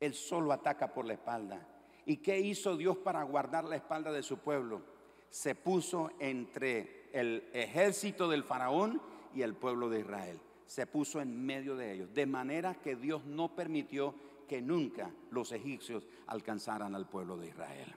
Él 0.00 0.14
solo 0.14 0.50
ataca 0.50 0.94
por 0.94 1.04
la 1.04 1.12
espalda. 1.12 1.68
¿Y 2.06 2.16
qué 2.16 2.40
hizo 2.40 2.78
Dios 2.78 2.96
para 2.96 3.22
guardar 3.22 3.64
la 3.64 3.76
espalda 3.76 4.10
de 4.12 4.22
su 4.22 4.38
pueblo? 4.38 4.80
Se 5.34 5.56
puso 5.56 6.12
entre 6.20 7.08
el 7.12 7.48
ejército 7.52 8.28
del 8.28 8.44
faraón 8.44 9.02
y 9.34 9.42
el 9.42 9.54
pueblo 9.54 9.90
de 9.90 9.98
Israel. 9.98 10.38
Se 10.64 10.86
puso 10.86 11.20
en 11.20 11.44
medio 11.44 11.74
de 11.74 11.92
ellos. 11.92 12.14
De 12.14 12.24
manera 12.24 12.76
que 12.76 12.94
Dios 12.94 13.24
no 13.24 13.48
permitió 13.56 14.14
que 14.48 14.62
nunca 14.62 15.10
los 15.32 15.50
egipcios 15.50 16.06
alcanzaran 16.28 16.94
al 16.94 17.08
pueblo 17.08 17.36
de 17.36 17.48
Israel. 17.48 17.92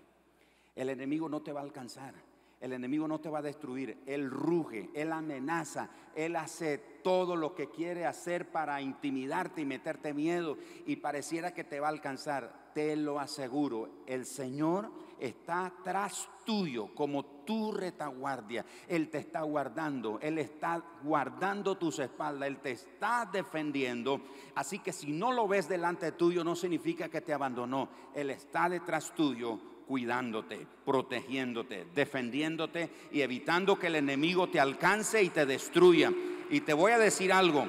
El 0.76 0.90
enemigo 0.90 1.30
no 1.30 1.44
te 1.44 1.54
va 1.54 1.60
a 1.60 1.64
alcanzar. 1.64 2.16
El 2.60 2.74
enemigo 2.74 3.08
no 3.08 3.20
te 3.20 3.30
va 3.30 3.40
a 3.40 3.44
destruir, 3.44 4.02
él 4.08 4.32
ruge, 4.32 4.90
él 4.96 5.12
amenaza, 5.12 5.90
él 6.16 6.36
hace 6.36 6.80
todo 7.04 7.36
lo 7.36 7.54
que 7.54 7.70
quiere 7.70 8.08
hacer 8.08 8.52
para 8.52 8.82
intimidarte 8.82 9.62
y 9.62 9.66
meterte 9.66 10.12
miedo 10.12 10.58
y 10.88 10.96
pareciera 10.96 11.54
que 11.54 11.64
te 11.64 11.80
va 11.80 11.88
a 11.88 11.92
alcanzar. 11.92 12.72
Te 12.74 12.96
lo 12.96 13.20
aseguro, 13.20 14.04
el 14.08 14.26
Señor 14.26 14.92
está 15.20 15.72
tras 15.84 16.28
tuyo 16.46 16.94
como 16.96 17.26
tu 17.46 17.72
retaguardia. 17.72 18.66
Él 18.88 19.10
te 19.10 19.20
está 19.20 19.42
guardando, 19.44 20.20
Él 20.20 20.40
está 20.40 20.84
guardando 21.04 21.78
tus 21.78 22.00
espaldas, 22.00 22.48
Él 22.48 22.58
te 22.58 22.72
está 22.72 23.30
defendiendo. 23.32 24.22
Así 24.56 24.80
que 24.80 24.94
si 24.94 25.12
no 25.12 25.32
lo 25.32 25.48
ves 25.48 25.70
delante 25.70 26.12
tuyo 26.12 26.44
no 26.44 26.56
significa 26.56 27.08
que 27.08 27.22
te 27.22 27.34
abandonó. 27.34 27.90
Él 28.16 28.32
está 28.32 28.68
detrás 28.68 29.14
tuyo 29.14 29.77
cuidándote, 29.88 30.68
protegiéndote, 30.86 31.86
defendiéndote 31.96 32.90
y 33.12 33.22
evitando 33.22 33.80
que 33.80 33.88
el 33.88 33.96
enemigo 33.96 34.50
te 34.50 34.60
alcance 34.60 35.24
y 35.24 35.30
te 35.30 35.46
destruya. 35.46 36.12
Y 36.50 36.62
te 36.62 36.74
voy 36.74 36.92
a 36.92 37.00
decir 37.00 37.32
algo, 37.32 37.66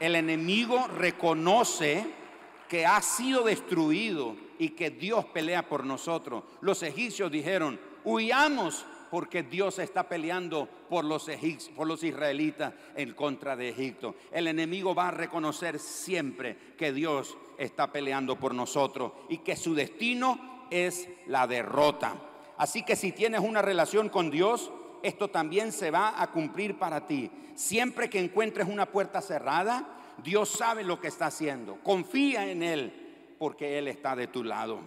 el 0.00 0.14
enemigo 0.14 0.86
reconoce 0.88 2.06
que 2.68 2.86
ha 2.86 3.00
sido 3.02 3.44
destruido 3.44 4.36
y 4.58 4.70
que 4.70 4.90
Dios 4.90 5.24
pelea 5.26 5.68
por 5.68 5.84
nosotros. 5.84 6.44
Los 6.60 6.82
egipcios 6.82 7.30
dijeron, 7.30 7.78
huyamos 8.04 8.84
porque 9.10 9.44
Dios 9.44 9.78
está 9.78 10.08
peleando 10.08 10.68
por 10.88 11.04
los, 11.04 11.28
egipcios, 11.28 11.74
por 11.76 11.86
los 11.86 12.02
israelitas 12.02 12.74
en 12.96 13.12
contra 13.14 13.54
de 13.54 13.68
Egipto. 13.68 14.16
El 14.32 14.48
enemigo 14.48 14.94
va 14.94 15.08
a 15.08 15.12
reconocer 15.12 15.78
siempre 15.78 16.56
que 16.76 16.92
Dios 16.92 17.36
está 17.56 17.92
peleando 17.92 18.36
por 18.36 18.54
nosotros 18.54 19.12
y 19.28 19.38
que 19.38 19.54
su 19.54 19.74
destino 19.74 20.53
es 20.70 21.08
la 21.26 21.46
derrota. 21.46 22.14
Así 22.56 22.84
que 22.84 22.96
si 22.96 23.12
tienes 23.12 23.40
una 23.40 23.62
relación 23.62 24.08
con 24.08 24.30
Dios, 24.30 24.70
esto 25.02 25.28
también 25.28 25.72
se 25.72 25.90
va 25.90 26.20
a 26.20 26.30
cumplir 26.30 26.78
para 26.78 27.06
ti. 27.06 27.30
Siempre 27.54 28.08
que 28.08 28.20
encuentres 28.20 28.68
una 28.68 28.86
puerta 28.86 29.20
cerrada, 29.20 29.86
Dios 30.22 30.48
sabe 30.48 30.84
lo 30.84 31.00
que 31.00 31.08
está 31.08 31.26
haciendo. 31.26 31.76
Confía 31.82 32.50
en 32.50 32.62
Él 32.62 33.36
porque 33.38 33.78
Él 33.78 33.88
está 33.88 34.16
de 34.16 34.28
tu 34.28 34.44
lado. 34.44 34.80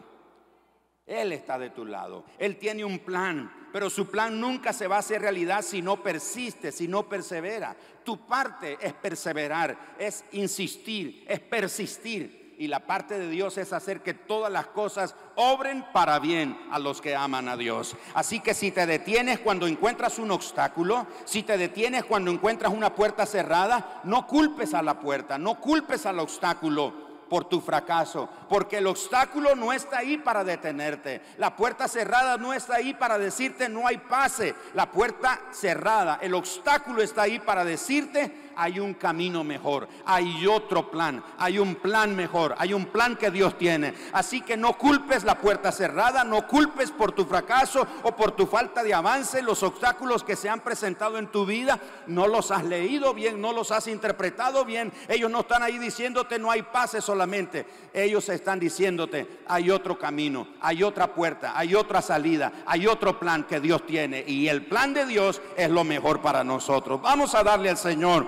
Él 1.05 1.31
está 1.31 1.57
de 1.57 1.69
tu 1.69 1.85
lado. 1.85 2.25
Él 2.37 2.57
tiene 2.57 2.83
un 2.83 2.99
plan, 2.99 3.69
pero 3.71 3.89
su 3.89 4.09
plan 4.09 4.39
nunca 4.39 4.73
se 4.73 4.87
va 4.87 4.97
a 4.97 4.99
hacer 4.99 5.21
realidad 5.21 5.61
si 5.61 5.81
no 5.81 6.03
persiste, 6.03 6.71
si 6.71 6.87
no 6.87 7.07
persevera. 7.07 7.75
Tu 8.03 8.25
parte 8.25 8.77
es 8.81 8.93
perseverar, 8.93 9.95
es 9.97 10.25
insistir, 10.33 11.25
es 11.27 11.39
persistir 11.39 12.46
y 12.57 12.67
la 12.67 12.79
parte 12.79 13.19
de 13.19 13.29
Dios 13.29 13.57
es 13.57 13.71
hacer 13.71 14.01
que 14.01 14.15
todas 14.15 14.51
las 14.51 14.67
cosas 14.67 15.15
obren 15.35 15.85
para 15.93 16.17
bien 16.17 16.57
a 16.71 16.79
los 16.79 17.01
que 17.01 17.15
aman 17.15 17.47
a 17.47 17.55
Dios. 17.55 17.95
Así 18.15 18.39
que 18.39 18.55
si 18.55 18.71
te 18.71 18.87
detienes 18.87 19.39
cuando 19.39 19.67
encuentras 19.67 20.17
un 20.17 20.31
obstáculo, 20.31 21.05
si 21.25 21.43
te 21.43 21.57
detienes 21.57 22.03
cuando 22.05 22.31
encuentras 22.31 22.73
una 22.73 22.95
puerta 22.95 23.27
cerrada, 23.27 24.01
no 24.03 24.25
culpes 24.25 24.73
a 24.73 24.81
la 24.81 24.99
puerta, 24.99 25.37
no 25.37 25.59
culpes 25.59 26.07
al 26.07 26.19
obstáculo 26.19 27.07
por 27.29 27.45
tu 27.45 27.61
fracaso, 27.61 28.29
porque 28.49 28.77
el 28.77 28.87
obstáculo 28.87 29.55
no 29.55 29.73
está 29.73 29.99
ahí 29.99 30.17
para 30.17 30.43
detenerte. 30.43 31.21
La 31.37 31.55
puerta 31.55 31.87
cerrada 31.87 32.37
no 32.37 32.53
está 32.53 32.75
ahí 32.75 32.93
para 32.93 33.17
decirte 33.17 33.69
no 33.69 33.85
hay 33.85 33.97
pase. 33.97 34.55
La 34.73 34.91
puerta 34.91 35.41
cerrada, 35.51 36.19
el 36.21 36.33
obstáculo 36.33 37.03
está 37.03 37.23
ahí 37.23 37.37
para 37.37 37.65
decirte 37.65 38.46
hay 38.57 38.79
un 38.79 38.95
camino 38.95 39.43
mejor, 39.43 39.87
hay 40.05 40.45
otro 40.47 40.89
plan, 40.89 41.23
hay 41.37 41.59
un 41.59 41.75
plan 41.75 42.15
mejor, 42.15 42.55
hay 42.57 42.73
un 42.73 42.85
plan 42.87 43.15
que 43.15 43.31
Dios 43.31 43.57
tiene. 43.57 43.93
Así 44.11 44.41
que 44.41 44.57
no 44.57 44.77
culpes 44.77 45.23
la 45.23 45.39
puerta 45.39 45.71
cerrada, 45.71 46.23
no 46.23 46.47
culpes 46.47 46.91
por 46.91 47.11
tu 47.11 47.25
fracaso 47.25 47.85
o 48.03 48.15
por 48.15 48.31
tu 48.31 48.47
falta 48.47 48.83
de 48.83 48.93
avance 48.93 49.41
los 49.41 49.61
obstáculos 49.63 50.23
que 50.23 50.35
se 50.35 50.49
han 50.49 50.61
presentado 50.61 51.17
en 51.17 51.27
tu 51.27 51.45
vida. 51.45 51.79
No 52.07 52.27
los 52.27 52.51
has 52.51 52.65
leído 52.65 53.13
bien, 53.13 53.39
no 53.39 53.53
los 53.53 53.71
has 53.71 53.87
interpretado 53.87 54.65
bien. 54.65 54.91
Ellos 55.07 55.29
no 55.29 55.41
están 55.41 55.63
ahí 55.63 55.77
diciéndote 55.77 56.39
no 56.39 56.49
hay 56.49 56.63
pase 56.63 57.01
solamente. 57.01 57.65
Ellos 57.93 58.27
están 58.29 58.59
diciéndote 58.59 59.27
hay 59.47 59.69
otro 59.69 59.97
camino, 59.97 60.47
hay 60.61 60.83
otra 60.83 61.13
puerta, 61.13 61.53
hay 61.57 61.75
otra 61.75 62.01
salida, 62.01 62.51
hay 62.65 62.87
otro 62.87 63.19
plan 63.19 63.43
que 63.43 63.59
Dios 63.59 63.85
tiene. 63.85 64.23
Y 64.25 64.47
el 64.47 64.65
plan 64.65 64.93
de 64.93 65.05
Dios 65.05 65.41
es 65.55 65.69
lo 65.69 65.83
mejor 65.83 66.21
para 66.21 66.43
nosotros. 66.43 67.01
Vamos 67.01 67.35
a 67.35 67.43
darle 67.43 67.69
al 67.69 67.77
Señor 67.77 68.25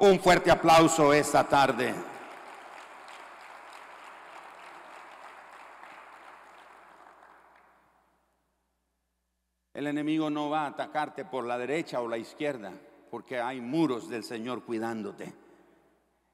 un 0.00 0.18
fuerte 0.18 0.50
aplauso 0.50 1.12
esta 1.12 1.46
tarde. 1.46 1.94
El 9.74 9.86
enemigo 9.86 10.30
no 10.30 10.48
va 10.48 10.62
a 10.62 10.68
atacarte 10.68 11.26
por 11.26 11.44
la 11.44 11.58
derecha 11.58 12.00
o 12.00 12.08
la 12.08 12.16
izquierda, 12.16 12.72
porque 13.10 13.40
hay 13.40 13.60
muros 13.60 14.08
del 14.08 14.24
Señor 14.24 14.64
cuidándote. 14.64 15.34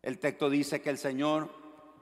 El 0.01 0.21
texto 0.21 0.49
dice 0.49 0.81
que 0.81 0.91
el 0.91 0.99
Señor 0.99 1.51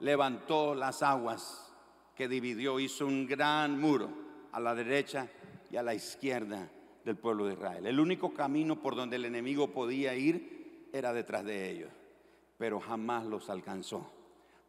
levantó 0.01 0.75
las 0.75 1.01
aguas 1.01 1.73
que 2.15 2.27
dividió, 2.27 2.79
hizo 2.79 3.07
un 3.07 3.25
gran 3.25 3.79
muro 3.79 4.09
a 4.51 4.59
la 4.59 4.75
derecha 4.75 5.27
y 5.71 5.77
a 5.77 5.83
la 5.83 5.95
izquierda 5.95 6.69
del 7.03 7.15
pueblo 7.15 7.47
de 7.47 7.53
Israel. 7.53 7.87
El 7.87 7.99
único 7.99 8.33
camino 8.35 8.79
por 8.79 8.95
donde 8.95 9.15
el 9.15 9.25
enemigo 9.25 9.71
podía 9.71 10.13
ir 10.13 10.54
era 10.97 11.11
detrás 11.11 11.43
de 11.43 11.69
ellos, 11.69 11.91
pero 12.57 12.79
jamás 12.79 13.25
los 13.25 13.49
alcanzó, 13.49 14.09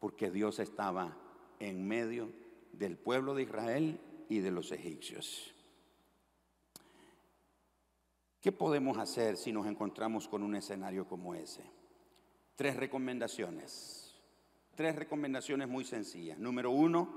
porque 0.00 0.28
Dios 0.32 0.58
estaba 0.58 1.16
en 1.60 1.86
medio 1.86 2.32
del 2.72 2.98
pueblo 2.98 3.32
de 3.32 3.44
Israel 3.44 4.00
y 4.28 4.40
de 4.40 4.50
los 4.50 4.72
egipcios. 4.72 5.54
¿Qué 8.40 8.50
podemos 8.50 8.98
hacer 8.98 9.36
si 9.36 9.52
nos 9.52 9.68
encontramos 9.68 10.26
con 10.26 10.42
un 10.42 10.56
escenario 10.56 11.06
como 11.06 11.32
ese? 11.32 11.62
Tres 12.56 12.74
recomendaciones. 12.74 14.12
Tres 14.74 14.96
recomendaciones 14.96 15.68
muy 15.68 15.84
sencillas. 15.84 16.38
Número 16.38 16.72
uno, 16.72 17.08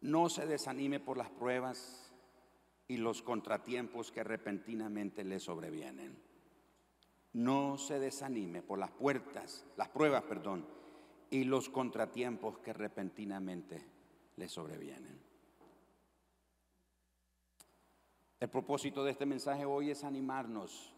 no 0.00 0.30
se 0.30 0.46
desanime 0.46 0.98
por 0.98 1.18
las 1.18 1.28
pruebas 1.28 2.10
y 2.88 2.96
los 2.96 3.20
contratiempos 3.20 4.10
que 4.10 4.24
repentinamente 4.24 5.24
le 5.24 5.40
sobrevienen 5.40 6.28
no 7.32 7.78
se 7.78 7.98
desanime 7.98 8.62
por 8.62 8.78
las 8.78 8.90
puertas, 8.90 9.66
las 9.76 9.88
pruebas, 9.88 10.22
perdón, 10.24 10.66
y 11.30 11.44
los 11.44 11.68
contratiempos 11.68 12.58
que 12.58 12.72
repentinamente 12.72 13.84
le 14.36 14.48
sobrevienen. 14.48 15.18
El 18.40 18.48
propósito 18.48 19.04
de 19.04 19.10
este 19.10 19.26
mensaje 19.26 19.64
hoy 19.64 19.90
es 19.90 20.04
animarnos 20.04 20.94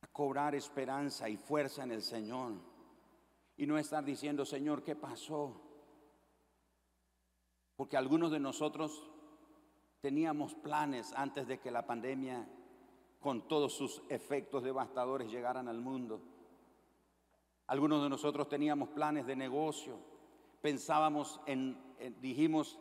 a 0.00 0.08
cobrar 0.08 0.54
esperanza 0.54 1.28
y 1.28 1.36
fuerza 1.36 1.84
en 1.84 1.92
el 1.92 2.02
Señor 2.02 2.54
y 3.56 3.66
no 3.66 3.78
estar 3.78 4.04
diciendo, 4.04 4.44
Señor, 4.44 4.82
¿qué 4.82 4.96
pasó? 4.96 5.62
Porque 7.76 7.96
algunos 7.96 8.30
de 8.30 8.40
nosotros 8.40 9.08
teníamos 10.00 10.54
planes 10.54 11.12
antes 11.16 11.46
de 11.46 11.58
que 11.58 11.70
la 11.70 11.86
pandemia 11.86 12.48
con 13.20 13.48
todos 13.48 13.72
sus 13.72 14.02
efectos 14.08 14.62
devastadores 14.62 15.30
llegaran 15.30 15.68
al 15.68 15.80
mundo. 15.80 16.20
Algunos 17.66 18.02
de 18.02 18.08
nosotros 18.08 18.48
teníamos 18.48 18.90
planes 18.90 19.26
de 19.26 19.34
negocio, 19.34 19.98
pensábamos 20.62 21.40
en, 21.46 21.76
dijimos, 22.20 22.78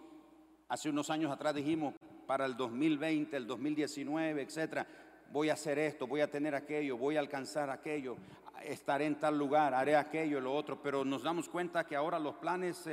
hace 0.70 0.90
unos 0.90 1.10
años 1.10 1.32
atrás 1.32 1.56
dijimos, 1.56 1.96
para 2.28 2.46
el 2.46 2.56
2020, 2.56 3.36
el 3.36 3.48
2019, 3.48 4.42
etcétera, 4.42 4.88
voy 5.32 5.50
a 5.50 5.54
hacer 5.54 5.80
esto, 5.80 6.08
voy 6.08 6.22
a 6.22 6.30
tener 6.30 6.54
aquello, 6.54 6.98
voy 6.98 7.18
a 7.18 7.20
alcanzar 7.20 7.70
aquello, 7.70 8.16
estaré 8.64 9.06
en 9.06 9.20
tal 9.20 9.38
lugar, 9.38 9.74
haré 9.74 9.96
aquello, 9.96 10.40
lo 10.40 10.54
otro, 10.54 10.82
pero 10.82 11.04
nos 11.04 11.24
damos 11.24 11.50
cuenta 11.50 11.86
que 11.86 11.96
ahora 11.96 12.20
los 12.20 12.36
planes 12.36 12.88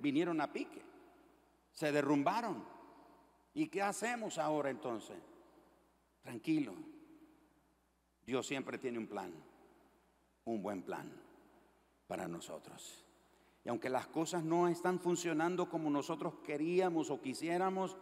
vinieron 0.00 0.40
a 0.40 0.52
pique, 0.52 0.82
se 1.72 1.92
derrumbaron. 1.92 2.64
¿Y 3.54 3.68
qué 3.68 3.82
hacemos 3.82 4.38
ahora 4.38 4.70
entonces? 4.70 5.16
Tranquilo. 6.28 6.74
Dios 8.26 8.46
siempre 8.46 8.76
tiene 8.76 8.98
un 8.98 9.06
plan, 9.06 9.32
un 10.44 10.62
buen 10.62 10.82
plan 10.82 11.10
para 12.06 12.28
nosotros. 12.28 13.02
Y 13.64 13.70
aunque 13.70 13.88
las 13.88 14.08
cosas 14.08 14.44
no 14.44 14.68
están 14.68 15.00
funcionando 15.00 15.70
como 15.70 15.88
nosotros 15.88 16.34
queríamos 16.44 17.08
o 17.08 17.22
quisiéramos, 17.22 17.96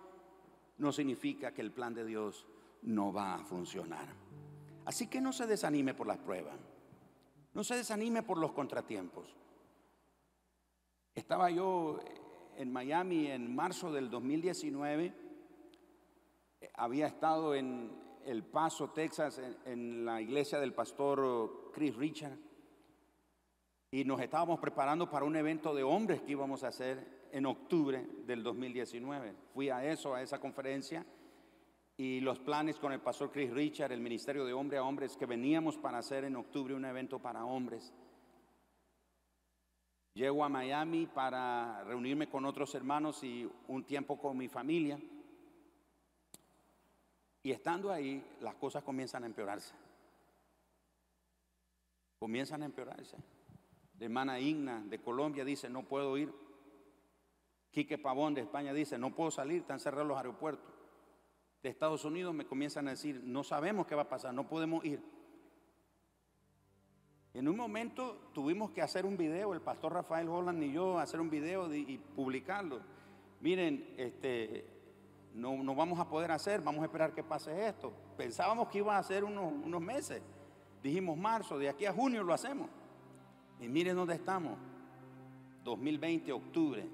no 0.78 0.90
significa 0.90 1.54
que 1.54 1.62
el 1.62 1.70
plan 1.70 1.94
de 1.94 2.04
Dios 2.04 2.48
no 2.82 3.12
va 3.12 3.36
a 3.36 3.44
funcionar. 3.44 4.08
Así 4.86 5.06
que 5.06 5.20
no 5.20 5.32
se 5.32 5.46
desanime 5.46 5.94
por 5.94 6.08
las 6.08 6.18
pruebas, 6.18 6.58
no 7.54 7.62
se 7.62 7.76
desanime 7.76 8.24
por 8.24 8.38
los 8.38 8.50
contratiempos. 8.50 9.36
Estaba 11.14 11.48
yo 11.52 12.00
en 12.56 12.72
Miami 12.72 13.28
en 13.28 13.54
marzo 13.54 13.92
del 13.92 14.10
2019, 14.10 15.14
había 16.74 17.06
estado 17.06 17.54
en, 17.54 18.04
el 18.26 18.42
Paso, 18.42 18.90
Texas, 18.90 19.40
en, 19.64 20.04
la 20.04 20.20
iglesia 20.20 20.58
del 20.58 20.74
pastor 20.74 21.70
Chris 21.72 21.94
Richard. 21.96 22.36
Y 23.90 24.04
nos 24.04 24.20
estábamos 24.20 24.58
preparando 24.58 25.08
para 25.08 25.24
un 25.24 25.36
evento 25.36 25.74
de 25.74 25.84
hombres 25.84 26.20
que 26.22 26.32
íbamos 26.32 26.64
a 26.64 26.68
hacer 26.68 27.28
en 27.32 27.46
octubre 27.46 28.04
del 28.26 28.42
2019. 28.42 29.34
Fui 29.54 29.70
a 29.70 29.84
eso, 29.84 30.14
a 30.14 30.22
esa 30.22 30.40
conferencia. 30.40 31.06
y 31.98 32.20
los 32.20 32.38
planes 32.40 32.78
con 32.78 32.92
el 32.92 33.00
pastor 33.00 33.30
Chris 33.30 33.50
Richard, 33.50 33.90
el 33.90 34.00
ministerio 34.00 34.44
de 34.44 34.52
hombre 34.52 34.76
a 34.76 34.82
hombre, 34.82 35.06
es 35.06 35.16
que 35.16 35.24
veníamos 35.24 35.78
para 35.78 35.98
hacer 35.98 36.24
en 36.24 36.36
octubre 36.36 36.74
un 36.74 36.84
evento 36.84 37.18
para 37.18 37.46
hombres. 37.46 37.94
Llego 40.12 40.44
a 40.44 40.48
Miami 40.48 41.06
para 41.06 41.84
reunirme 41.84 42.28
con 42.28 42.44
otros 42.44 42.74
hermanos 42.74 43.22
y 43.22 43.48
un 43.68 43.84
tiempo 43.84 44.18
con 44.18 44.36
mi 44.36 44.48
familia. 44.48 44.98
Y 47.46 47.52
estando 47.52 47.92
ahí, 47.92 48.26
las 48.40 48.56
cosas 48.56 48.82
comienzan 48.82 49.22
a 49.22 49.26
empeorarse. 49.26 49.72
Comienzan 52.18 52.60
a 52.62 52.64
empeorarse. 52.64 53.16
De 53.94 54.06
hermana 54.06 54.40
Igna 54.40 54.82
de 54.84 55.00
Colombia 55.00 55.44
dice, 55.44 55.70
no 55.70 55.84
puedo 55.84 56.18
ir. 56.18 56.34
Quique 57.70 57.98
Pavón 57.98 58.34
de 58.34 58.40
España 58.40 58.72
dice, 58.72 58.98
no 58.98 59.14
puedo 59.14 59.30
salir, 59.30 59.60
están 59.60 59.78
cerrados 59.78 60.08
los 60.08 60.16
aeropuertos 60.16 60.74
de 61.62 61.68
Estados 61.68 62.04
Unidos 62.04 62.34
me 62.34 62.46
comienzan 62.46 62.88
a 62.88 62.90
decir, 62.90 63.22
no 63.24 63.44
sabemos 63.44 63.86
qué 63.86 63.94
va 63.94 64.02
a 64.02 64.08
pasar, 64.08 64.34
no 64.34 64.48
podemos 64.48 64.84
ir. 64.84 65.00
En 67.32 67.46
un 67.46 67.56
momento 67.56 68.30
tuvimos 68.34 68.72
que 68.72 68.82
hacer 68.82 69.06
un 69.06 69.16
video, 69.16 69.54
el 69.54 69.60
pastor 69.60 69.92
Rafael 69.92 70.28
Holland 70.28 70.64
y 70.64 70.72
yo, 70.72 70.98
hacer 70.98 71.20
un 71.20 71.30
video 71.30 71.72
y 71.72 71.96
publicarlo. 72.16 72.80
Miren, 73.40 73.94
este, 73.98 74.75
no, 75.36 75.74
vamos 75.74 76.00
a 76.00 76.08
poder 76.08 76.32
hacer, 76.32 76.62
vamos 76.62 76.80
a 76.82 76.86
esperar 76.86 77.12
que 77.12 77.22
pase 77.22 77.68
esto. 77.68 77.92
Pensábamos 78.16 78.68
que 78.68 78.78
iba 78.78 78.96
a 78.96 79.02
ser 79.02 79.22
unos, 79.22 79.52
unos 79.52 79.82
meses. 79.82 80.22
Dijimos 80.82 81.16
marzo, 81.18 81.58
de 81.58 81.68
aquí 81.68 81.84
a 81.84 81.92
junio 81.92 82.22
lo 82.22 82.32
hacemos. 82.32 82.70
Y 83.60 83.68
miren 83.68 83.96
dónde 83.96 84.14
estamos. 84.14 84.56
2020, 85.62 86.32
octubre. 86.32 86.88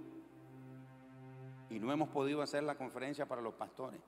Y 1.71 1.79
no 1.79 1.93
hemos 1.93 2.09
podido 2.09 2.43
hacer 2.43 2.65
la 2.65 2.75
conferencia 2.75 3.27
para 3.27 3.41
los 3.41 3.55
pastores. 3.55 4.01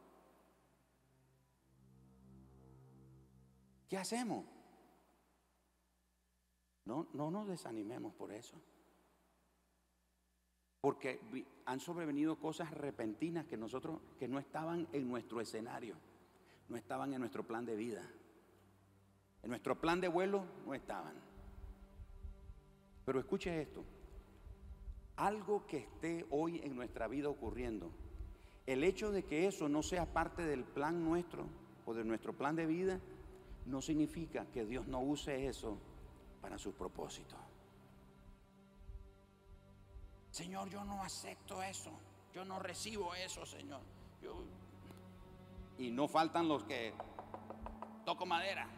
¿Qué 3.89 3.97
hacemos? 3.97 4.45
No, 6.85 7.07
no 7.13 7.31
nos 7.31 7.47
desanimemos 7.47 8.13
por 8.15 8.33
eso. 8.33 8.61
Porque 10.85 11.19
han 11.65 11.81
sobrevenido 11.81 12.37
cosas 12.37 12.71
repentinas 12.71 13.47
que 13.47 13.57
nosotros, 13.57 14.03
que 14.19 14.29
no 14.29 14.39
estaban 14.39 14.87
en 14.93 15.09
nuestro 15.09 15.41
escenario, 15.41 15.97
no 16.69 16.77
estaban 16.77 17.15
en 17.15 17.21
nuestro 17.21 17.43
plan 17.43 17.65
de 17.65 17.75
vida. 17.75 18.07
En 19.43 19.49
nuestro 19.49 19.81
plan 19.81 19.99
de 20.03 20.09
vuelo 20.09 20.45
no 20.67 20.75
estaban. 20.75 21.15
Pero 23.07 23.19
escuche 23.19 23.63
esto, 23.63 23.83
algo 25.17 25.67
que 25.67 25.79
esté 25.79 26.27
hoy 26.29 26.61
en 26.63 26.77
nuestra 26.77 27.09
vida 27.09 27.31
ocurriendo, 27.31 27.91
el 28.67 28.85
hecho 28.85 29.11
de 29.11 29.25
que 29.25 29.47
eso 29.47 29.71
no 29.71 29.83
sea 29.83 30.13
parte 30.13 30.45
del 30.45 30.65
plan 30.65 31.03
nuestro 31.03 31.47
o 31.87 31.95
de 31.95 32.05
nuestro 32.05 32.35
plan 32.35 32.57
de 32.57 32.67
vida, 32.67 33.01
no 33.65 33.81
significa 33.81 34.45
que 34.53 34.67
Dios 34.67 34.87
no 34.87 35.01
use 35.01 35.47
eso 35.47 35.79
para 36.43 36.59
sus 36.59 36.75
propósitos. 36.75 37.54
Señor, 40.35 40.69
yo 40.69 40.83
no 40.83 41.01
acepto 41.05 41.63
eso. 41.63 41.93
Yo 42.35 42.45
no 42.45 42.59
recibo 42.59 43.15
eso, 43.15 43.47
Señor. 43.47 43.81
Y 45.79 45.93
no 45.93 46.09
faltan 46.09 46.49
los 46.49 46.65
que 46.65 46.93
toco 48.05 48.27
madera. 48.27 48.69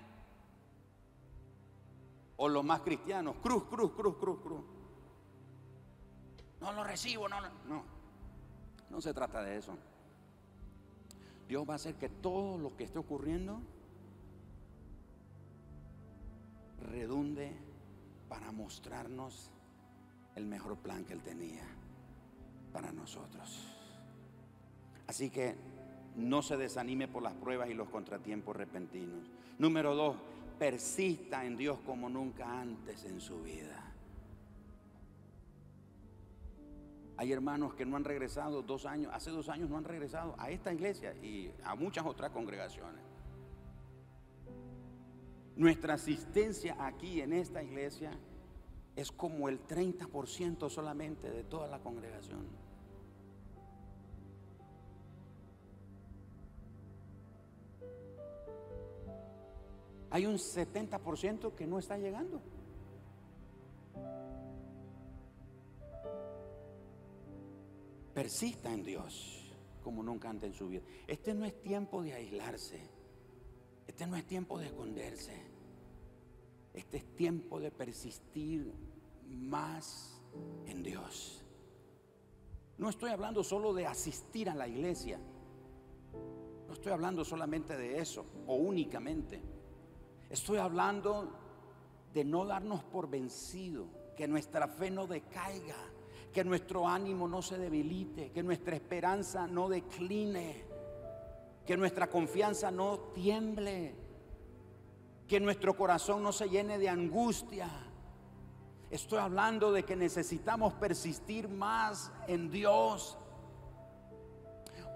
O 2.36 2.46
los 2.46 2.62
más 2.62 2.82
cristianos, 2.82 3.36
cruz, 3.42 3.64
cruz, 3.70 3.92
cruz, 3.92 4.16
cruz, 4.18 4.38
cruz. 4.42 4.64
No 6.60 6.72
lo 6.74 6.84
recibo, 6.84 7.26
no, 7.26 7.40
no. 7.40 7.82
No 8.90 9.00
se 9.00 9.14
trata 9.14 9.42
de 9.42 9.56
eso. 9.56 9.78
Dios 11.48 11.66
va 11.66 11.72
a 11.72 11.76
hacer 11.76 11.94
que 11.94 12.10
todo 12.10 12.58
lo 12.58 12.76
que 12.76 12.84
esté 12.84 12.98
ocurriendo 12.98 13.62
redunde 16.82 17.56
para 18.28 18.52
mostrarnos 18.52 19.50
el 20.36 20.46
mejor 20.46 20.76
plan 20.76 21.04
que 21.04 21.14
Él 21.14 21.22
tenía 21.22 21.64
para 22.72 22.92
nosotros. 22.92 23.66
Así 25.06 25.30
que 25.30 25.54
no 26.16 26.42
se 26.42 26.56
desanime 26.56 27.08
por 27.08 27.22
las 27.22 27.34
pruebas 27.34 27.68
y 27.70 27.74
los 27.74 27.88
contratiempos 27.88 28.54
repentinos. 28.54 29.30
Número 29.58 29.94
dos, 29.94 30.16
persista 30.58 31.44
en 31.44 31.56
Dios 31.56 31.78
como 31.84 32.08
nunca 32.08 32.60
antes 32.60 33.04
en 33.04 33.20
su 33.20 33.42
vida. 33.42 33.82
Hay 37.18 37.32
hermanos 37.32 37.74
que 37.74 37.86
no 37.86 37.96
han 37.96 38.04
regresado 38.04 38.62
dos 38.62 38.84
años, 38.84 39.10
hace 39.14 39.30
dos 39.30 39.48
años 39.48 39.70
no 39.70 39.78
han 39.78 39.84
regresado 39.84 40.34
a 40.38 40.50
esta 40.50 40.72
iglesia 40.72 41.14
y 41.14 41.50
a 41.64 41.74
muchas 41.74 42.04
otras 42.04 42.30
congregaciones. 42.30 43.00
Nuestra 45.56 45.94
asistencia 45.94 46.76
aquí 46.78 47.22
en 47.22 47.32
esta 47.32 47.62
iglesia 47.62 48.10
es 48.96 49.12
como 49.12 49.48
el 49.48 49.64
30% 49.66 50.70
solamente 50.70 51.30
de 51.30 51.44
toda 51.44 51.68
la 51.68 51.78
congregación. 51.78 52.46
Hay 60.10 60.24
un 60.24 60.38
70% 60.38 61.54
que 61.54 61.66
no 61.66 61.78
está 61.78 61.98
llegando. 61.98 62.40
Persista 68.14 68.72
en 68.72 68.82
Dios 68.82 69.52
como 69.84 70.02
nunca 70.02 70.30
antes 70.30 70.48
en 70.48 70.54
su 70.54 70.68
vida. 70.68 70.82
Este 71.06 71.34
no 71.34 71.44
es 71.44 71.60
tiempo 71.60 72.02
de 72.02 72.14
aislarse. 72.14 72.80
Este 73.86 74.06
no 74.06 74.16
es 74.16 74.26
tiempo 74.26 74.58
de 74.58 74.66
esconderse. 74.66 75.34
Este 76.72 76.96
es 76.96 77.14
tiempo 77.14 77.60
de 77.60 77.70
persistir 77.70 78.72
más 79.28 80.20
en 80.66 80.82
Dios. 80.82 81.44
No 82.78 82.90
estoy 82.90 83.10
hablando 83.10 83.42
solo 83.42 83.72
de 83.72 83.86
asistir 83.86 84.50
a 84.50 84.54
la 84.54 84.68
iglesia. 84.68 85.18
No 86.66 86.72
estoy 86.72 86.92
hablando 86.92 87.24
solamente 87.24 87.76
de 87.76 87.98
eso 87.98 88.26
o 88.46 88.54
únicamente. 88.54 89.40
Estoy 90.28 90.58
hablando 90.58 91.32
de 92.12 92.24
no 92.24 92.44
darnos 92.44 92.82
por 92.84 93.08
vencido, 93.08 93.86
que 94.16 94.26
nuestra 94.26 94.66
fe 94.68 94.90
no 94.90 95.06
decaiga, 95.06 95.76
que 96.32 96.44
nuestro 96.44 96.86
ánimo 96.86 97.28
no 97.28 97.42
se 97.42 97.58
debilite, 97.58 98.32
que 98.32 98.42
nuestra 98.42 98.76
esperanza 98.76 99.46
no 99.46 99.68
decline 99.68 100.66
que 101.66 101.76
nuestra 101.76 102.06
confianza 102.06 102.70
no 102.70 102.98
tiemble, 103.12 103.92
que 105.26 105.40
nuestro 105.40 105.76
corazón 105.76 106.22
no 106.22 106.32
se 106.32 106.48
llene 106.48 106.78
de 106.78 106.88
angustia. 106.88 107.68
Estoy 108.90 109.18
hablando 109.18 109.72
de 109.72 109.84
que 109.84 109.96
necesitamos 109.96 110.72
persistir 110.74 111.48
más 111.48 112.12
en 112.28 112.50
Dios, 112.50 113.18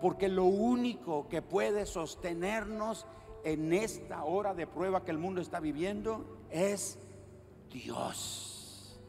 porque 0.00 0.28
lo 0.28 0.44
único 0.44 1.28
que 1.28 1.42
puede 1.42 1.86
sostenernos 1.86 3.04
en 3.44 3.72
esta 3.72 4.24
hora 4.24 4.54
de 4.54 4.66
prueba 4.66 5.04
que 5.04 5.10
el 5.10 5.18
mundo 5.18 5.40
está 5.40 5.58
viviendo 5.58 6.44
es 6.50 6.98
Dios. 7.68 9.00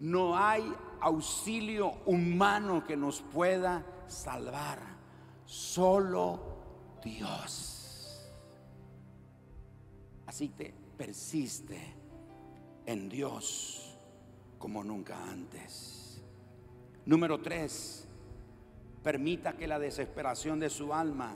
No 0.00 0.36
hay 0.36 0.74
auxilio 1.00 1.92
humano 2.04 2.84
que 2.84 2.96
nos 2.96 3.22
pueda 3.22 3.86
salvar, 4.08 4.80
solo 5.44 6.40
Dios. 7.04 8.26
Así 10.26 10.48
que 10.48 10.74
persiste 10.96 11.94
en 12.86 13.08
Dios 13.08 13.83
como 14.64 14.82
nunca 14.82 15.22
antes. 15.30 16.22
Número 17.04 17.38
tres, 17.38 18.08
permita 19.02 19.58
que 19.58 19.66
la 19.66 19.78
desesperación 19.78 20.58
de 20.58 20.70
su 20.70 20.94
alma 20.94 21.34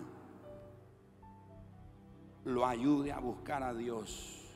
lo 2.47 2.65
ayude 2.65 3.13
a 3.13 3.21
buscar 3.21 3.63
a 3.63 3.75
Dios 3.75 4.47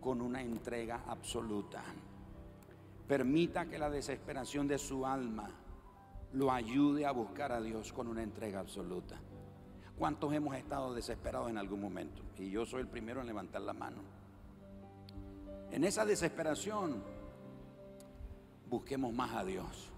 con 0.00 0.20
una 0.20 0.40
entrega 0.40 1.02
absoluta. 1.08 1.82
Permita 3.08 3.66
que 3.66 3.80
la 3.80 3.90
desesperación 3.90 4.68
de 4.68 4.78
su 4.78 5.04
alma 5.04 5.50
lo 6.32 6.52
ayude 6.52 7.06
a 7.06 7.10
buscar 7.10 7.50
a 7.50 7.60
Dios 7.60 7.92
con 7.92 8.06
una 8.06 8.22
entrega 8.22 8.60
absoluta. 8.60 9.16
¿Cuántos 9.98 10.32
hemos 10.32 10.54
estado 10.54 10.94
desesperados 10.94 11.50
en 11.50 11.58
algún 11.58 11.80
momento? 11.80 12.22
Y 12.38 12.50
yo 12.50 12.64
soy 12.64 12.82
el 12.82 12.88
primero 12.88 13.20
en 13.20 13.26
levantar 13.26 13.62
la 13.62 13.72
mano. 13.72 14.00
En 15.72 15.82
esa 15.82 16.04
desesperación, 16.04 17.15
busquemos 18.68 19.12
más 19.12 19.32
a 19.34 19.44
Dios. 19.44 19.90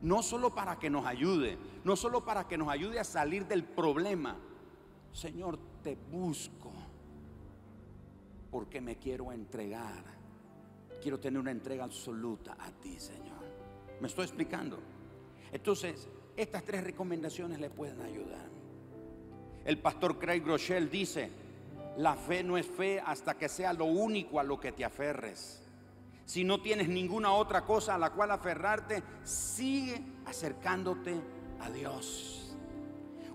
No 0.00 0.22
solo 0.22 0.54
para 0.54 0.78
que 0.78 0.90
nos 0.90 1.06
ayude, 1.06 1.58
no 1.84 1.94
solo 1.96 2.24
para 2.24 2.48
que 2.48 2.58
nos 2.58 2.68
ayude 2.68 2.98
a 2.98 3.04
salir 3.04 3.46
del 3.46 3.64
problema. 3.64 4.36
Señor, 5.12 5.58
te 5.82 5.96
busco 6.10 6.72
porque 8.50 8.80
me 8.80 8.96
quiero 8.96 9.32
entregar. 9.32 10.04
Quiero 11.00 11.18
tener 11.18 11.40
una 11.40 11.50
entrega 11.50 11.84
absoluta 11.84 12.56
a 12.58 12.70
ti, 12.70 12.98
Señor. 12.98 13.42
¿Me 14.00 14.08
estoy 14.08 14.24
explicando? 14.24 14.78
Entonces, 15.52 16.08
Estas 16.36 16.64
tres 16.64 16.82
recomendaciones 16.82 17.60
le 17.60 17.68
pueden 17.68 18.00
ayudar. 18.00 18.48
El 19.64 19.78
pastor 19.78 20.18
Craig 20.18 20.42
Rochelle 20.44 20.88
dice, 20.88 21.30
la 21.98 22.16
fe 22.16 22.42
no 22.42 22.56
es 22.56 22.66
fe 22.66 23.00
hasta 23.00 23.34
que 23.36 23.48
sea 23.48 23.72
lo 23.72 23.84
único 23.84 24.40
a 24.40 24.42
lo 24.42 24.58
que 24.58 24.72
te 24.72 24.84
aferres. 24.84 25.61
Si 26.24 26.44
no 26.44 26.60
tienes 26.60 26.88
ninguna 26.88 27.32
otra 27.32 27.64
cosa 27.64 27.94
a 27.94 27.98
la 27.98 28.10
cual 28.10 28.30
aferrarte, 28.30 29.02
sigue 29.24 30.02
acercándote 30.26 31.20
a 31.60 31.70
Dios. 31.70 32.56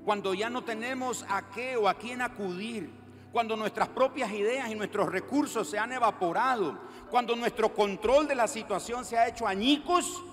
Cuando 0.06 0.34
ya 0.34 0.50
no 0.50 0.64
tenemos 0.64 1.26
a 1.30 1.50
qué 1.50 1.76
o 1.76 1.90
a 1.90 1.96
quién 1.96 2.22
acudir, 2.22 2.90
cuando 3.32 3.56
nuestras 3.56 3.90
propias 3.90 4.32
ideas 4.32 4.70
y 4.72 4.76
nuestros 4.76 5.12
recursos 5.12 5.70
se 5.70 5.78
han 5.78 5.92
evaporado, 5.92 6.80
cuando 7.10 7.36
nuestro 7.36 7.74
control 7.74 8.28
de 8.28 8.36
la 8.36 8.48
situación 8.48 9.06
se 9.06 9.18
ha 9.18 9.28
hecho 9.28 9.46
añicos, 9.46 10.24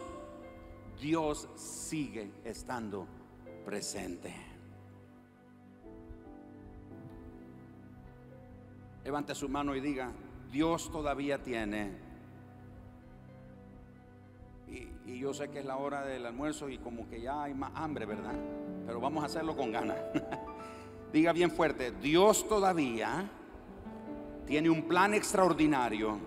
Dios 1.01 1.49
sigue 1.57 2.31
estando 2.45 3.07
presente. 3.65 4.35
Levante 9.05 9.35
su 9.35 9.49
mano 9.49 9.75
y 9.75 9.81
diga, 9.81 10.13
Dios 10.51 10.91
todavía 10.91 11.43
tiene. 11.43 12.04
Y, 15.07 15.19
yo 15.19 15.35
sé 15.35 15.49
que 15.51 15.61
es 15.61 15.65
la 15.65 15.77
hora 15.77 16.05
del 16.05 16.27
almuerzo 16.27 16.69
y 16.69 16.79
como 16.79 17.09
que 17.09 17.21
ya 17.21 17.43
hay 17.45 17.55
más 17.55 17.73
hambre, 17.75 18.07
¿verdad? 18.07 18.35
Pero 18.87 19.01
vamos 19.01 19.23
a 19.23 19.27
hacerlo 19.27 19.57
con 19.57 19.73
ganas. 19.73 19.99
diga 21.13 21.33
bien 21.33 21.51
fuerte, 21.51 21.93
Dios 21.93 22.49
todavía 22.49 23.31
tiene 24.47 24.69
un 24.69 24.83
plan 24.83 25.15
extraordinario 25.15 26.19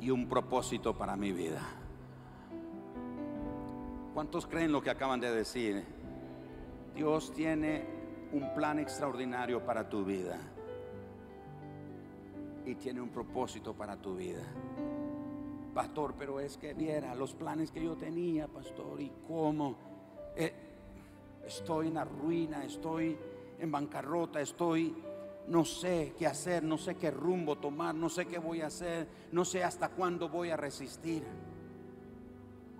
y 0.00 0.10
un 0.10 0.28
propósito 0.28 0.96
para 0.96 1.16
mi 1.16 1.32
vida. 1.32 1.60
¿Cuántos 4.14 4.46
creen 4.46 4.72
lo 4.72 4.82
que 4.82 4.90
acaban 4.90 5.20
de 5.20 5.30
decir? 5.30 5.84
Dios 6.94 7.32
tiene 7.32 7.84
un 8.32 8.54
plan 8.54 8.78
extraordinario 8.78 9.64
para 9.64 9.88
tu 9.88 10.04
vida 10.04 10.38
y 12.64 12.74
tiene 12.74 13.00
un 13.00 13.08
propósito 13.08 13.74
para 13.74 13.96
tu 13.96 14.16
vida. 14.16 14.42
Pastor, 15.80 16.14
pero 16.18 16.40
es 16.40 16.58
que 16.58 16.74
viera 16.74 17.14
los 17.14 17.32
planes 17.32 17.70
que 17.70 17.82
yo 17.82 17.96
tenía, 17.96 18.46
pastor, 18.46 19.00
y 19.00 19.10
cómo 19.26 19.78
eh, 20.36 20.52
estoy 21.46 21.86
en 21.86 21.94
la 21.94 22.04
ruina, 22.04 22.62
estoy 22.66 23.16
en 23.58 23.72
bancarrota, 23.72 24.42
estoy, 24.42 24.94
no 25.48 25.64
sé 25.64 26.12
qué 26.18 26.26
hacer, 26.26 26.62
no 26.62 26.76
sé 26.76 26.96
qué 26.96 27.10
rumbo 27.10 27.56
tomar, 27.56 27.94
no 27.94 28.10
sé 28.10 28.26
qué 28.26 28.38
voy 28.38 28.60
a 28.60 28.66
hacer, 28.66 29.08
no 29.32 29.42
sé 29.46 29.64
hasta 29.64 29.88
cuándo 29.88 30.28
voy 30.28 30.50
a 30.50 30.58
resistir. 30.58 31.24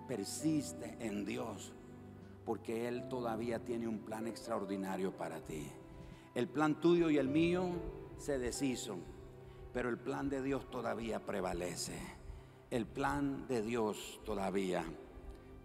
Persiste 0.07 0.99
en 1.01 1.25
Dios, 1.25 1.73
porque 2.45 2.87
Él 2.87 3.09
todavía 3.09 3.61
tiene 3.65 3.89
un 3.89 4.01
plan 4.01 4.27
extraordinario 4.27 5.11
para 5.13 5.41
ti. 5.41 5.73
El 6.35 6.49
plan 6.49 6.79
tuyo 6.83 7.09
y 7.09 7.17
el 7.17 7.29
mío 7.29 7.71
se 8.19 8.39
deshizo 8.39 8.99
pero 9.73 9.89
el 9.89 9.99
plan 9.99 10.29
de 10.29 10.43
Dios 10.43 10.69
todavía 10.71 11.21
prevalece. 11.21 12.20
El 12.71 12.87
plan 12.87 13.49
de 13.49 13.63
Dios 13.63 14.21
todavía 14.25 14.85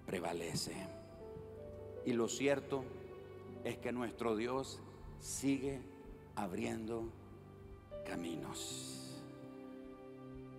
prevalece. 0.06 0.74
Y 2.06 2.14
lo 2.14 2.28
cierto 2.28 2.84
es 3.64 3.78
que 3.78 3.92
nuestro 3.92 4.36
Dios 4.36 4.80
sigue 5.20 5.82
abriendo 6.36 7.10
caminos. 8.06 9.24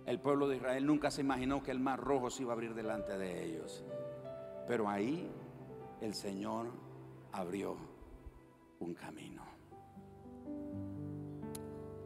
El 0.05 0.19
pueblo 0.21 0.47
de 0.47 0.55
Israel 0.55 0.85
nunca 0.85 1.11
se 1.11 1.19
imaginó 1.19 1.61
que 1.63 1.71
el 1.71 1.81
mar 1.81 1.99
rojo 1.99 2.29
se 2.29 2.43
iba 2.43 2.53
a 2.53 2.55
abrir 2.55 2.73
delante 2.73 3.17
de 3.17 3.43
ellos. 3.43 3.83
Pero 4.67 4.87
ahí 4.87 5.29
el 5.99 6.13
Señor 6.13 6.67
abrió 7.33 7.75
un 8.79 8.93
camino. 8.93 9.43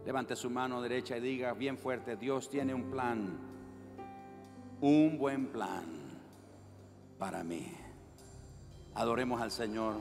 Levante 0.04 0.36
su 0.36 0.50
mano 0.50 0.82
derecha 0.82 1.18
y 1.18 1.22
diga 1.22 1.54
bien 1.54 1.78
fuerte, 1.78 2.16
Dios 2.16 2.50
tiene 2.50 2.74
un 2.74 2.90
plan, 2.90 3.38
un 4.82 5.18
buen 5.20 5.48
plan 5.48 5.86
para 7.20 7.44
mí. 7.44 7.72
Adoremos 8.96 9.40
al 9.42 9.52
Señor. 9.52 9.96